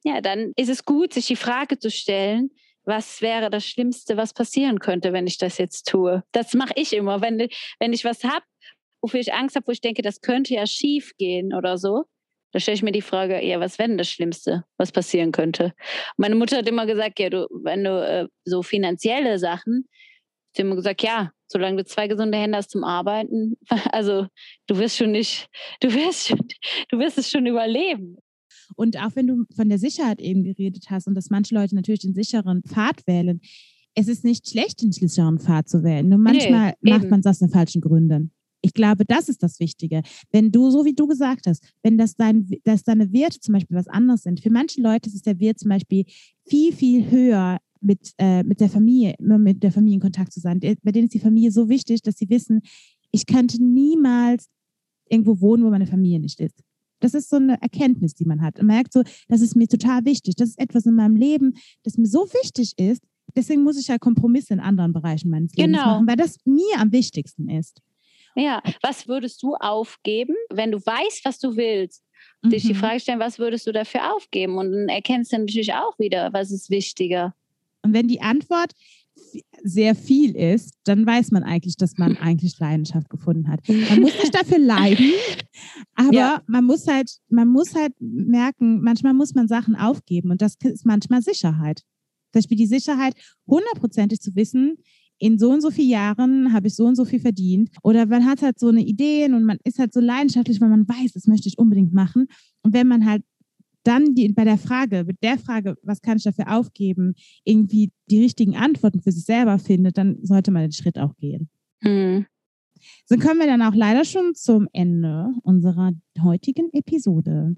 Ja, 0.05 0.21
dann 0.21 0.53
ist 0.57 0.69
es 0.69 0.85
gut, 0.85 1.13
sich 1.13 1.27
die 1.27 1.37
Frage 1.37 1.79
zu 1.79 1.91
stellen, 1.91 2.51
was 2.85 3.21
wäre 3.21 3.51
das 3.51 3.67
Schlimmste, 3.67 4.17
was 4.17 4.33
passieren 4.33 4.79
könnte, 4.79 5.13
wenn 5.13 5.27
ich 5.27 5.39
das 5.39 5.59
jetzt 5.59 5.89
tue. 5.89 6.23
Das 6.33 6.55
mache 6.55 6.73
ich 6.77 6.93
immer. 6.93 7.21
Wenn, 7.21 7.49
wenn 7.79 7.93
ich 7.93 8.05
was 8.05 8.25
habe, 8.25 8.45
wofür 9.03 9.21
ich 9.21 9.33
Angst 9.33 9.57
habe, 9.57 9.67
wo 9.67 9.73
ich 9.73 9.81
denke, 9.81 10.03
das 10.03 10.21
könnte 10.21 10.55
ja 10.55 10.67
schief 10.67 11.13
gehen 11.19 11.55
oder 11.55 11.79
so, 11.79 12.05
da 12.53 12.59
stelle 12.59 12.75
ich 12.75 12.83
mir 12.83 12.93
die 12.93 13.03
Frage, 13.03 13.45
ja, 13.45 13.61
was 13.61 13.79
wäre 13.79 13.89
denn 13.89 13.99
das 13.99 14.11
Schlimmste, 14.11 14.65
was 14.77 14.93
passieren 14.93 15.31
könnte? 15.31 15.73
Meine 16.17 16.35
Mutter 16.35 16.59
hat 16.59 16.69
immer 16.69 16.87
gesagt, 16.87 17.21
ja, 17.21 17.31
du, 17.31 17.47
wenn 17.63 17.85
du 17.85 17.91
äh, 17.91 18.27
so 18.45 18.63
finanzielle 18.63 19.39
Sachen, 19.39 19.89
sie 20.53 20.63
hat 20.63 20.67
immer 20.67 20.77
gesagt, 20.77 21.03
ja, 21.03 21.31
solange 21.47 21.77
du 21.77 21.85
zwei 21.85 22.09
gesunde 22.09 22.39
Hände 22.39 22.59
hast 22.59 22.71
zum 22.71 22.83
Arbeiten, 22.83 23.57
also 23.93 24.27
du 24.67 24.79
wirst 24.79 24.97
schon 24.97 25.13
nicht, 25.13 25.49
du 25.81 25.93
wirst 25.95 26.29
schon, 26.29 26.41
du 26.89 26.99
wirst 26.99 27.19
es 27.19 27.31
schon 27.31 27.47
überleben. 27.47 28.17
Und 28.77 28.99
auch 28.99 29.15
wenn 29.15 29.27
du 29.27 29.45
von 29.55 29.69
der 29.69 29.79
Sicherheit 29.79 30.21
eben 30.21 30.45
geredet 30.45 30.87
hast 30.91 31.07
und 31.07 31.15
dass 31.15 31.31
manche 31.31 31.55
Leute 31.55 31.75
natürlich 31.75 32.01
den 32.01 32.15
sicheren 32.15 32.63
Pfad 32.63 33.07
wählen, 33.07 33.41
es 33.95 34.09
ist 34.09 34.25
nicht 34.25 34.49
schlecht, 34.49 34.83
den 34.83 34.93
sicheren 34.93 35.39
Pfad 35.39 35.69
zu 35.69 35.83
wählen. 35.83 36.09
Nur 36.09 36.19
manchmal 36.19 36.75
nee, 36.81 36.91
macht 36.91 37.11
man 37.11 37.21
es 37.21 37.27
aus 37.27 37.39
den 37.41 37.51
falschen 37.51 37.81
Gründen. 37.81 38.33
Ich 38.63 38.75
glaube, 38.75 39.05
das 39.07 39.29
ist 39.29 39.43
das 39.43 39.59
Wichtige. 39.59 40.03
Wenn 40.31 40.53
du, 40.53 40.71
so 40.71 40.85
wie 40.85 40.95
du 40.95 41.07
gesagt 41.07 41.47
hast, 41.47 41.65
wenn 41.83 41.97
das 41.97 42.15
dein, 42.15 42.47
dass 42.65 42.85
deine 42.85 43.13
Werte 43.13 43.41
zum 43.41 43.55
Beispiel 43.55 43.77
was 43.77 43.89
anderes 43.89 44.23
sind, 44.23 44.41
für 44.41 44.51
manche 44.51 44.81
Leute 44.83 45.09
ist 45.09 45.27
der 45.27 45.41
Wert 45.41 45.59
zum 45.59 45.71
Beispiel 45.71 46.05
viel, 46.47 46.73
viel 46.73 47.11
höher, 47.11 47.59
mit, 47.81 48.13
äh, 48.19 48.43
mit 48.43 48.61
der 48.61 48.69
Familie, 48.69 49.15
mit 49.19 49.63
der 49.63 49.73
Familie 49.73 49.95
in 49.95 50.01
Kontakt 50.01 50.33
zu 50.33 50.41
sein. 50.41 50.61
Bei 50.61 50.93
denen 50.93 51.07
ist 51.07 51.15
die 51.15 51.19
Familie 51.19 51.51
so 51.51 51.69
wichtig, 51.69 52.03
dass 52.03 52.17
sie 52.17 52.29
wissen, 52.29 52.61
ich 53.11 53.27
könnte 53.27 53.63
niemals 53.63 54.49
irgendwo 55.09 55.41
wohnen, 55.41 55.65
wo 55.65 55.71
meine 55.71 55.87
Familie 55.87 56.21
nicht 56.21 56.41
ist. 56.41 56.63
Das 57.01 57.15
ist 57.15 57.31
so 57.31 57.37
eine 57.37 57.61
Erkenntnis, 57.61 58.15
die 58.15 58.25
man 58.25 58.43
hat. 58.43 58.59
Man 58.59 58.67
merkt 58.67 58.93
so, 58.93 59.03
das 59.29 59.41
ist 59.41 59.57
mir 59.57 59.69
total 59.69 60.05
wichtig. 60.05 60.37
Das 60.37 60.51
ist 60.51 60.59
etwas 60.59 60.87
in 60.87 60.95
meinem 60.95 61.17
Leben, 61.17 61.55
das 61.83 61.97
mir 61.97 62.07
so 62.07 62.27
wichtig 62.43 62.75
ist. 62.79 63.03
Deswegen 63.37 63.63
muss 63.63 63.79
ich 63.79 63.89
ja 63.89 63.99
Kompromisse 63.99 64.55
in 64.55 64.61
anderen 64.61 64.93
Bereichen 64.93 65.31
meines 65.31 65.55
Lebens 65.55 65.77
genau. 65.77 65.95
machen, 65.95 66.07
weil 66.07 66.17
das 66.17 66.37
mir 66.45 66.79
am 66.79 66.93
wichtigsten 66.93 67.49
ist. 67.49 67.81
Ja, 68.37 68.63
was 68.83 69.09
würdest 69.09 69.43
du 69.43 69.55
aufgeben, 69.55 70.35
wenn 70.51 70.71
du 70.71 70.79
weißt, 70.79 71.25
was 71.25 71.39
du 71.39 71.57
willst? 71.57 72.05
Mhm. 72.43 72.51
Dich 72.51 72.63
die 72.63 72.75
mhm. 72.75 72.79
Frage 72.79 73.01
stellen, 73.01 73.19
was 73.19 73.39
würdest 73.39 73.67
du 73.67 73.73
dafür 73.73 74.15
aufgeben? 74.15 74.57
Und 74.57 74.73
dann 74.73 74.89
erkennst 74.89 75.33
du 75.33 75.39
natürlich 75.39 75.73
auch 75.75 75.99
wieder, 75.99 76.33
was 76.33 76.51
ist 76.51 76.71
wichtiger. 76.71 77.35
Und 77.83 77.95
wenn 77.95 78.09
die 78.09 78.21
Antwort 78.21 78.73
sehr 79.63 79.95
viel 79.95 80.35
ist, 80.37 80.75
dann 80.85 81.07
weiß 81.07 81.31
man 81.31 81.43
eigentlich, 81.43 81.77
dass 81.77 81.99
man 81.99 82.17
eigentlich 82.19 82.59
Leidenschaft 82.59 83.09
gefunden 83.09 83.49
hat. 83.49 83.61
Man 83.69 84.01
muss 84.01 84.15
nicht 84.15 84.35
dafür 84.35 84.59
leiden, 84.59 85.13
aber 85.95 86.13
ja. 86.13 86.43
man 86.47 86.65
muss 86.65 86.87
halt, 86.87 87.11
man 87.29 87.49
muss 87.49 87.75
halt 87.75 87.93
merken, 88.01 88.81
manchmal 88.83 89.15
muss 89.15 89.35
man 89.35 89.49
Sachen 89.49 89.77
aufgeben 89.77 90.31
und 90.31 90.41
das 90.41 90.57
ist 90.63 90.87
manchmal 90.87 91.23
Sicherheit. 91.23 91.81
Zum 92.33 92.41
Beispiel 92.41 92.57
die 92.57 92.67
Sicherheit, 92.67 93.15
hundertprozentig 93.47 94.21
zu 94.21 94.35
wissen, 94.37 94.77
in 95.21 95.39
so 95.39 95.51
und 95.51 95.61
so 95.61 95.71
vielen 95.71 95.91
Jahren 95.91 96.53
habe 96.53 96.67
ich 96.69 96.75
so 96.75 96.87
und 96.87 96.97
so 96.97 97.05
viel 97.05 97.21
verdient. 97.21 97.71
Oder 97.83 98.07
man 98.07 98.25
hat 98.25 98.41
halt 98.41 98.59
so 98.59 98.69
eine 98.69 98.83
Idee 98.83 99.27
und 99.27 99.45
man 99.45 99.59
ist 99.65 99.79
halt 99.79 99.93
so 99.93 100.01
leidenschaftlich, 100.01 100.61
weil 100.61 100.71
man 100.71 100.89
weiß, 100.89 101.13
das 101.13 101.27
möchte 101.27 101.47
ich 101.47 101.59
unbedingt 101.59 101.93
machen. 101.93 102.27
Und 102.63 102.73
wenn 102.73 102.89
man 102.89 103.05
halt 103.05 103.23
dann 103.85 104.15
die, 104.15 104.29
bei 104.33 104.45
der 104.45 104.59
Frage, 104.59 105.05
mit 105.05 105.23
der 105.23 105.39
Frage, 105.39 105.77
was 105.83 106.03
kann 106.03 106.19
ich 106.19 106.25
dafür 106.25 106.57
aufgeben, 106.57 107.15
irgendwie 107.45 107.93
die 108.11 108.21
richtigen 108.21 108.57
Antworten 108.57 109.01
für 109.01 109.13
sich 109.13 109.25
selber 109.25 109.59
findet, 109.59 109.99
dann 109.99 110.19
sollte 110.23 110.51
man 110.51 110.63
den 110.63 110.73
Schritt 110.73 110.99
auch 110.99 111.17
gehen. 111.17 111.49
Mhm. 111.83 112.27
So 113.07 113.17
kommen 113.17 113.41
wir 113.41 113.47
dann 113.47 113.63
auch 113.63 113.75
leider 113.75 114.05
schon 114.05 114.35
zum 114.35 114.69
Ende 114.73 115.33
unserer 115.43 115.93
heutigen 116.23 116.71
Episode. 116.73 117.57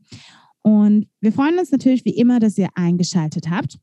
Und 0.62 1.06
wir 1.20 1.32
freuen 1.32 1.58
uns 1.58 1.70
natürlich 1.70 2.04
wie 2.04 2.16
immer, 2.16 2.38
dass 2.38 2.58
ihr 2.58 2.68
eingeschaltet 2.74 3.50
habt 3.50 3.78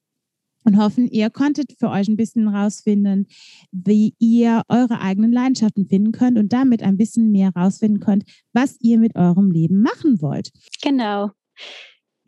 und 0.66 0.78
hoffen, 0.78 1.08
ihr 1.08 1.30
konntet 1.30 1.74
für 1.78 1.90
euch 1.90 2.08
ein 2.08 2.18
bisschen 2.18 2.48
rausfinden, 2.48 3.28
wie 3.72 4.16
ihr 4.20 4.64
eure 4.68 5.00
eigenen 5.02 5.32
Leidenschaften 5.32 5.88
finden 5.88 6.12
könnt 6.12 6.38
und 6.38 6.54
damit 6.54 6.84
ein 6.84 6.98
bisschen 6.98 7.32
mehr 7.32 7.52
rausfinden 7.56 8.00
könnt, 8.00 8.24
was 8.54 8.78
ihr 8.82 8.98
mit 9.00 9.16
eurem 9.16 9.52
Leben 9.52 9.82
machen 9.82 10.22
wollt. 10.22 10.52
Genau. 10.82 11.32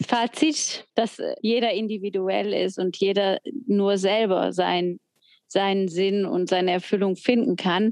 Fazit, 0.01 0.85
dass 0.95 1.19
äh, 1.19 1.35
jeder 1.41 1.71
individuell 1.71 2.53
ist 2.53 2.79
und 2.79 2.97
jeder 2.97 3.39
nur 3.67 3.97
selber 3.97 4.53
sein, 4.53 4.99
seinen 5.47 5.87
Sinn 5.87 6.25
und 6.25 6.49
seine 6.49 6.71
Erfüllung 6.71 7.15
finden 7.15 7.55
kann. 7.55 7.91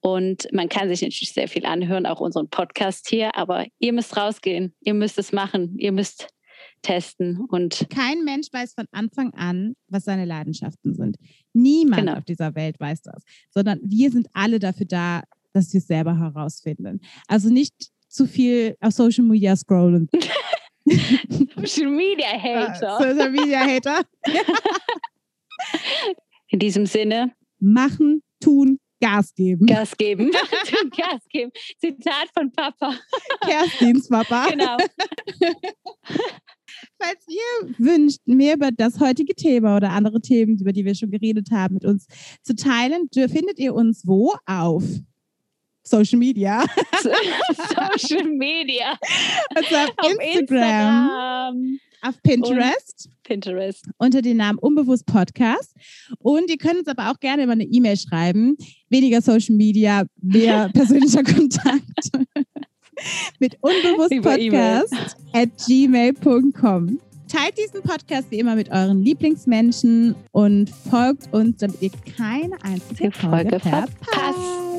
Und 0.00 0.48
man 0.52 0.68
kann 0.68 0.88
sich 0.88 1.02
natürlich 1.02 1.32
sehr 1.32 1.48
viel 1.48 1.66
anhören, 1.66 2.06
auch 2.06 2.20
unseren 2.20 2.48
Podcast 2.48 3.08
hier, 3.08 3.36
aber 3.36 3.66
ihr 3.78 3.92
müsst 3.92 4.16
rausgehen, 4.16 4.74
ihr 4.80 4.94
müsst 4.94 5.18
es 5.18 5.32
machen, 5.32 5.76
ihr 5.78 5.92
müsst 5.92 6.28
testen 6.82 7.40
und 7.48 7.86
kein 7.90 8.24
Mensch 8.24 8.48
weiß 8.50 8.74
von 8.74 8.86
Anfang 8.90 9.34
an, 9.34 9.74
was 9.88 10.04
seine 10.04 10.24
Leidenschaften 10.24 10.94
sind. 10.94 11.16
Niemand 11.52 12.06
genau. 12.06 12.14
auf 12.18 12.24
dieser 12.24 12.54
Welt 12.54 12.80
weiß 12.80 13.02
das, 13.02 13.22
sondern 13.50 13.80
wir 13.82 14.10
sind 14.10 14.28
alle 14.32 14.58
dafür 14.58 14.86
da, 14.86 15.22
dass 15.52 15.72
wir 15.72 15.78
es 15.78 15.86
selber 15.86 16.18
herausfinden. 16.18 17.00
Also 17.28 17.50
nicht 17.50 17.90
zu 18.08 18.26
viel 18.26 18.76
auf 18.80 18.92
Social 18.92 19.24
Media 19.24 19.54
scrollen. 19.56 20.08
Social 20.86 21.90
Media 21.90 22.28
Hater. 22.28 22.98
Social 22.98 23.30
Media 23.30 23.60
Hater. 23.60 24.02
In 26.48 26.58
diesem 26.58 26.86
Sinne. 26.86 27.32
Machen, 27.58 28.22
tun, 28.40 28.78
Gas 29.00 29.34
geben. 29.34 29.66
Gas 29.66 29.96
geben. 29.96 30.30
Gas 30.96 31.26
geben. 31.30 31.50
Zitat 31.78 32.28
von 32.34 32.52
Papa. 32.52 32.94
Kerstins 33.40 34.08
Papa. 34.08 34.50
Genau. 34.50 34.76
Falls 36.98 37.26
ihr 37.28 37.74
wünscht, 37.78 38.20
mehr 38.26 38.54
über 38.54 38.70
das 38.70 39.00
heutige 39.00 39.34
Thema 39.34 39.76
oder 39.76 39.90
andere 39.90 40.20
Themen, 40.20 40.58
über 40.60 40.72
die 40.72 40.84
wir 40.84 40.94
schon 40.94 41.10
geredet 41.10 41.50
haben, 41.50 41.74
mit 41.74 41.84
uns 41.86 42.06
zu 42.42 42.54
teilen, 42.54 43.08
findet 43.12 43.58
ihr 43.58 43.74
uns 43.74 44.06
wo? 44.06 44.34
Auf 44.44 44.84
Social 45.90 46.18
Media. 46.18 46.64
Social 47.02 48.28
Media. 48.28 48.96
Also 49.54 49.74
auf, 49.74 49.90
auf 49.96 50.12
Instagram, 50.12 50.38
Instagram, 50.38 51.80
auf 52.02 52.22
Pinterest. 52.22 53.10
Pinterest. 53.24 53.84
Unter 53.98 54.22
dem 54.22 54.36
Namen 54.36 54.58
Unbewusst 54.58 55.06
Podcast. 55.06 55.74
Und 56.18 56.48
ihr 56.48 56.58
könnt 56.58 56.78
uns 56.78 56.88
aber 56.88 57.10
auch 57.10 57.18
gerne 57.20 57.42
immer 57.42 57.52
eine 57.52 57.64
E-Mail 57.64 57.96
schreiben. 57.96 58.56
Weniger 58.88 59.20
Social 59.20 59.56
Media, 59.56 60.04
mehr 60.20 60.68
persönlicher 60.74 61.24
Kontakt. 61.24 62.10
Mit 63.38 63.56
unbewusstpodcast 63.60 65.16
at 65.32 65.48
gmail.com. 65.66 67.00
Teilt 67.28 67.56
diesen 67.56 67.82
Podcast 67.82 68.30
wie 68.30 68.40
immer 68.40 68.56
mit 68.56 68.70
euren 68.70 69.02
Lieblingsmenschen 69.02 70.16
und 70.32 70.68
folgt 70.68 71.32
uns, 71.32 71.58
damit 71.58 71.80
ihr 71.80 71.92
keine 72.16 72.62
einzige 72.62 73.10
Folge, 73.12 73.58
Folge 73.58 73.60
verpasst. 73.60 73.92
verpasst. 74.02 74.69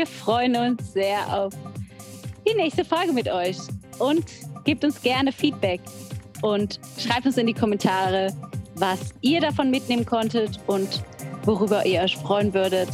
Wir 0.00 0.06
freuen 0.06 0.56
uns 0.56 0.94
sehr 0.94 1.18
auf 1.30 1.52
die 2.48 2.54
nächste 2.54 2.86
Folge 2.86 3.12
mit 3.12 3.30
euch 3.30 3.58
und 3.98 4.24
gebt 4.64 4.82
uns 4.82 5.02
gerne 5.02 5.30
Feedback. 5.30 5.82
und 6.40 6.80
schreibt 6.96 7.26
uns 7.26 7.36
in 7.36 7.46
die 7.46 7.52
Kommentare, 7.52 8.32
was 8.76 9.10
ihr 9.20 9.42
davon 9.42 9.70
mitnehmen 9.70 10.06
konntet 10.06 10.58
und 10.68 11.04
worüber 11.44 11.84
ihr 11.84 12.00
euch 12.00 12.16
freuen 12.16 12.54
würdet, 12.54 12.88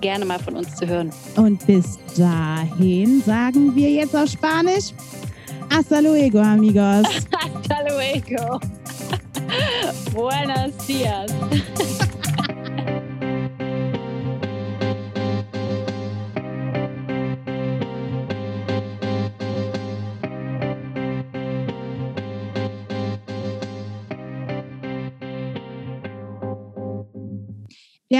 gerne 0.00 0.24
mal 0.24 0.38
von 0.38 0.54
uns 0.54 0.76
zu 0.76 0.86
hören. 0.86 1.10
Und 1.34 1.66
bis 1.66 1.98
dahin 2.16 3.20
sagen 3.22 3.74
wir 3.74 3.90
jetzt 3.90 4.14
auf 4.14 4.28
Spanisch. 4.28 4.92
Hasta 5.72 5.98
luego, 5.98 6.38
amigos. 6.38 7.04
Hasta 7.32 7.80
luego. 7.88 8.60
Buenos 10.14 10.76
dias. 10.86 11.32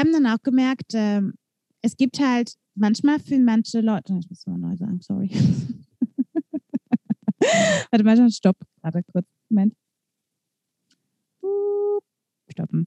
haben 0.04 0.12
dann 0.12 0.26
auch 0.26 0.42
gemerkt, 0.42 0.92
ähm, 0.94 1.34
es 1.82 1.96
gibt 1.96 2.20
halt 2.20 2.54
manchmal 2.74 3.18
für 3.20 3.38
manche 3.38 3.80
Leute, 3.80 4.14
ich 4.18 4.28
muss 4.28 4.46
mal 4.46 4.58
neu 4.58 4.76
sagen, 4.76 5.00
sorry. 5.00 5.30
Warte 7.90 8.04
mal, 8.04 8.30
stopp, 8.30 8.56
gerade 8.80 9.02
kurz, 9.04 9.26
Moment. 9.48 9.74
Stoppen. 12.48 12.86